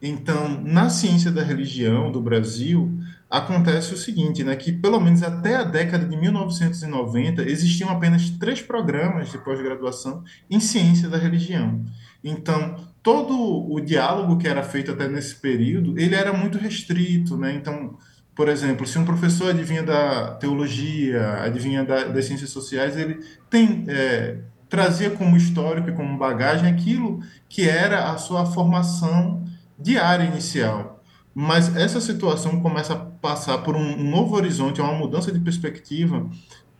Então, 0.00 0.62
na 0.62 0.88
ciência 0.88 1.32
da 1.32 1.42
religião 1.42 2.12
do 2.12 2.20
Brasil, 2.20 2.96
acontece 3.28 3.92
o 3.92 3.96
seguinte, 3.96 4.44
né, 4.44 4.54
que 4.54 4.70
pelo 4.70 5.00
menos 5.00 5.22
até 5.22 5.56
a 5.56 5.64
década 5.64 6.06
de 6.06 6.16
1990 6.16 7.42
existiam 7.42 7.90
apenas 7.90 8.30
três 8.30 8.62
programas 8.62 9.30
de 9.30 9.38
pós-graduação 9.38 10.22
em 10.48 10.60
ciência 10.60 11.08
da 11.08 11.18
religião. 11.18 11.84
Então, 12.22 12.76
todo 13.02 13.34
o 13.72 13.80
diálogo 13.80 14.38
que 14.38 14.46
era 14.46 14.62
feito 14.62 14.92
até 14.92 15.08
nesse 15.08 15.36
período, 15.36 15.98
ele 15.98 16.14
era 16.14 16.32
muito 16.32 16.58
restrito, 16.58 17.36
né? 17.36 17.52
Então, 17.52 17.96
por 18.34 18.48
exemplo, 18.48 18.86
se 18.86 18.98
um 18.98 19.04
professor 19.04 19.50
adivinha 19.50 19.82
da 19.82 20.34
teologia, 20.34 21.42
adivinha 21.42 21.84
da, 21.84 22.04
das 22.04 22.26
ciências 22.26 22.50
sociais, 22.50 22.96
ele 22.96 23.18
tem 23.48 23.84
é, 23.88 24.38
trazia 24.68 25.10
como 25.10 25.36
histórico 25.36 25.90
e 25.90 25.94
como 25.94 26.18
bagagem 26.18 26.68
aquilo 26.68 27.20
que 27.48 27.68
era 27.68 28.10
a 28.10 28.18
sua 28.18 28.46
formação 28.46 29.44
diária 29.78 30.24
inicial. 30.24 31.02
Mas 31.34 31.74
essa 31.76 32.00
situação 32.00 32.60
começa 32.60 32.94
a 32.94 32.96
passar 32.96 33.58
por 33.58 33.76
um, 33.76 34.02
novo 34.02 34.34
horizonte, 34.36 34.80
uma 34.80 34.94
mudança 34.94 35.30
de 35.30 35.38
perspectiva, 35.38 36.28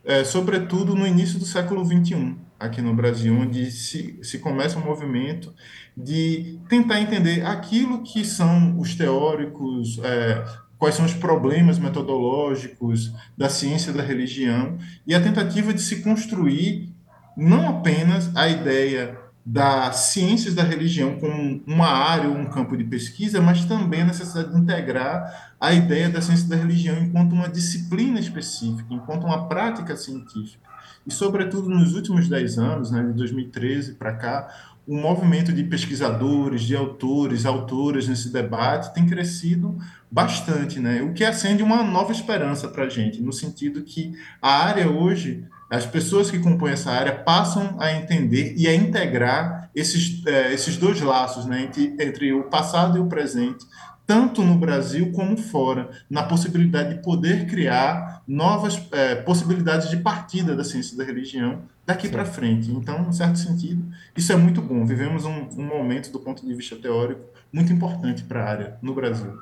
é, 0.05 0.25
sobretudo 0.25 0.95
no 0.95 1.07
início 1.07 1.39
do 1.39 1.45
século 1.45 1.85
XXI 1.85 2.37
aqui 2.59 2.81
no 2.81 2.95
Brasil, 2.95 3.39
onde 3.39 3.71
se, 3.71 4.19
se 4.23 4.39
começa 4.39 4.79
um 4.79 4.85
movimento 4.85 5.53
de 5.97 6.59
tentar 6.69 7.01
entender 7.01 7.45
aquilo 7.45 8.03
que 8.03 8.25
são 8.25 8.79
os 8.79 8.95
teóricos, 8.95 10.01
é, 10.03 10.43
quais 10.79 10.95
são 10.95 11.05
os 11.05 11.13
problemas 11.13 11.79
metodológicos 11.79 13.13
da 13.37 13.49
ciência 13.49 13.93
da 13.93 14.03
religião, 14.03 14.79
e 15.07 15.15
a 15.15 15.21
tentativa 15.21 15.73
de 15.75 15.83
se 15.83 16.03
construir 16.03 16.96
não 17.37 17.69
apenas 17.69 18.35
a 18.35 18.49
ideia 18.49 19.19
das 19.45 19.97
ciências 19.97 20.55
da 20.55 20.65
religião 20.65 21.21
como 21.21 21.63
uma 21.65 21.87
área 21.87 22.29
ou 22.29 22.37
um 22.37 22.47
campo 22.47 22.77
de 22.77 22.83
pesquisa, 22.83 23.41
mas 23.41 23.65
também 23.65 24.03
a 24.03 24.07
necessidade 24.07 24.53
de 24.53 24.59
integrar 24.59 25.55
a 25.61 25.73
ideia 25.73 26.09
da 26.09 26.21
ciência 26.21 26.49
da 26.49 26.57
religião 26.57 26.99
enquanto 26.99 27.33
uma 27.33 27.49
disciplina 27.49 28.19
específica, 28.19 28.93
enquanto 28.93 29.25
uma 29.25 29.49
prática 29.49 29.97
científica. 29.97 30.67
E, 31.07 31.13
sobretudo, 31.13 31.69
nos 31.69 31.95
últimos 31.95 32.29
dez 32.29 32.59
anos, 32.59 32.91
né, 32.91 33.05
de 33.05 33.13
2013 33.13 33.95
para 33.95 34.15
cá, 34.15 34.49
o 34.87 34.97
movimento 34.97 35.53
de 35.53 35.65
pesquisadores, 35.65 36.63
de 36.63 36.77
autores, 36.77 37.45
autoras 37.45 38.07
nesse 38.07 38.33
debate 38.33 38.95
tem 38.95 39.07
crescido 39.07 39.77
bastante, 40.11 40.79
né? 40.79 41.03
o 41.03 41.13
que 41.13 41.25
acende 41.25 41.63
uma 41.63 41.83
nova 41.83 42.13
esperança 42.13 42.69
para 42.69 42.85
a 42.85 42.89
gente, 42.89 43.21
no 43.21 43.33
sentido 43.33 43.83
que 43.83 44.13
a 44.41 44.65
área 44.65 44.89
hoje, 44.89 45.45
as 45.71 45.85
pessoas 45.85 46.31
que 46.31 46.39
compõem 46.39 46.73
essa 46.73 46.91
área 46.91 47.13
passam 47.13 47.77
a 47.81 47.93
entender 47.93 48.55
e 48.57 48.69
a 48.69 48.75
integrar 48.75 49.71
esses, 49.75 50.25
é, 50.27 50.53
esses 50.53 50.77
dois 50.77 51.01
laços 51.01 51.45
né? 51.45 51.63
entre, 51.63 51.97
entre 52.01 52.33
o 52.33 52.45
passado 52.45 52.97
e 52.97 53.01
o 53.01 53.07
presente, 53.07 53.67
tanto 54.07 54.43
no 54.43 54.55
Brasil 54.57 55.11
como 55.13 55.37
fora, 55.37 55.91
na 56.09 56.23
possibilidade 56.23 56.95
de 56.95 57.03
poder 57.03 57.47
criar 57.47 58.23
novas 58.27 58.81
é, 58.93 59.17
possibilidades 59.17 59.91
de 59.91 59.97
partida 59.97 60.55
da 60.55 60.63
ciência 60.63 60.97
da 60.97 61.03
religião 61.03 61.63
daqui 61.85 62.09
para 62.09 62.25
frente. 62.25 62.71
Então, 62.71 63.09
em 63.09 63.13
certo 63.13 63.39
sentido, 63.39 63.85
isso 64.17 64.33
é 64.33 64.37
muito 64.37 64.63
bom. 64.63 64.85
Vivemos 64.87 65.25
um, 65.25 65.49
um 65.57 65.67
momento, 65.67 66.13
do 66.13 66.21
ponto 66.21 66.47
de 66.47 66.55
vista 66.55 66.77
teórico, 66.77 67.23
muito 67.53 67.73
importante 67.73 68.23
para 68.23 68.45
a 68.45 68.49
área 68.49 68.77
no 68.81 68.95
Brasil. 68.95 69.37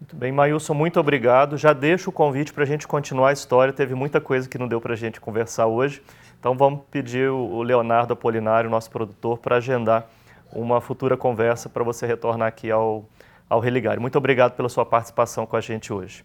Muito 0.00 0.16
bem, 0.16 0.30
Mailson, 0.32 0.74
muito 0.74 0.98
obrigado. 1.00 1.56
Já 1.56 1.72
deixo 1.72 2.10
o 2.10 2.12
convite 2.12 2.52
para 2.52 2.62
a 2.62 2.66
gente 2.66 2.86
continuar 2.86 3.30
a 3.30 3.32
história. 3.32 3.72
Teve 3.72 3.94
muita 3.94 4.20
coisa 4.20 4.48
que 4.48 4.56
não 4.56 4.68
deu 4.68 4.80
para 4.80 4.94
a 4.94 4.96
gente 4.96 5.20
conversar 5.20 5.66
hoje. 5.66 6.02
Então, 6.38 6.56
vamos 6.56 6.82
pedir 6.90 7.28
o 7.28 7.62
Leonardo 7.62 8.12
Apolinário, 8.12 8.70
nosso 8.70 8.90
produtor, 8.90 9.38
para 9.38 9.56
agendar 9.56 10.06
uma 10.52 10.80
futura 10.80 11.16
conversa 11.16 11.68
para 11.68 11.82
você 11.82 12.06
retornar 12.06 12.48
aqui 12.48 12.70
ao 12.70 13.04
ao 13.48 13.60
Religário. 13.60 14.00
Muito 14.00 14.18
obrigado 14.18 14.52
pela 14.54 14.68
sua 14.68 14.84
participação 14.84 15.46
com 15.46 15.56
a 15.56 15.60
gente 15.60 15.92
hoje. 15.92 16.24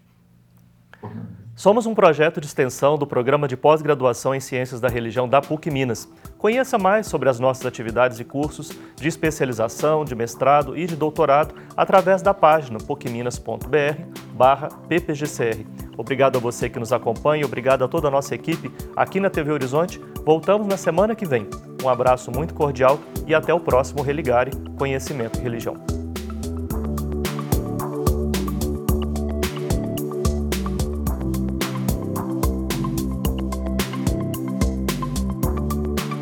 Somos 1.56 1.86
um 1.86 1.94
projeto 1.94 2.40
de 2.40 2.46
extensão 2.46 2.98
do 2.98 3.06
Programa 3.06 3.46
de 3.46 3.56
Pós-Graduação 3.56 4.34
em 4.34 4.40
Ciências 4.40 4.80
da 4.80 4.88
Religião 4.88 5.28
da 5.28 5.40
PUC 5.40 5.70
Minas. 5.70 6.08
Conheça 6.36 6.76
mais 6.76 7.06
sobre 7.06 7.28
as 7.28 7.38
nossas 7.38 7.64
atividades 7.64 8.18
e 8.18 8.24
cursos 8.24 8.72
de 8.96 9.06
especialização, 9.06 10.04
de 10.04 10.16
mestrado 10.16 10.76
e 10.76 10.84
de 10.84 10.96
doutorado 10.96 11.54
através 11.76 12.22
da 12.22 12.34
página 12.34 12.78
pucminas.br 12.78 14.02
barra 14.32 14.68
ppgcr. 14.88 15.64
Obrigado 15.96 16.38
a 16.38 16.40
você 16.40 16.68
que 16.68 16.80
nos 16.80 16.92
acompanha, 16.92 17.46
obrigado 17.46 17.84
a 17.84 17.88
toda 17.88 18.08
a 18.08 18.10
nossa 18.10 18.34
equipe 18.34 18.72
aqui 18.96 19.20
na 19.20 19.30
TV 19.30 19.52
Horizonte. 19.52 20.00
Voltamos 20.24 20.66
na 20.66 20.76
semana 20.76 21.14
que 21.14 21.24
vem. 21.24 21.46
Um 21.84 21.88
abraço 21.88 22.32
muito 22.32 22.52
cordial 22.52 22.98
e 23.28 23.34
até 23.34 23.54
o 23.54 23.60
próximo 23.60 24.02
Religare 24.02 24.50
Conhecimento 24.76 25.38
e 25.38 25.42
Religião. 25.42 26.03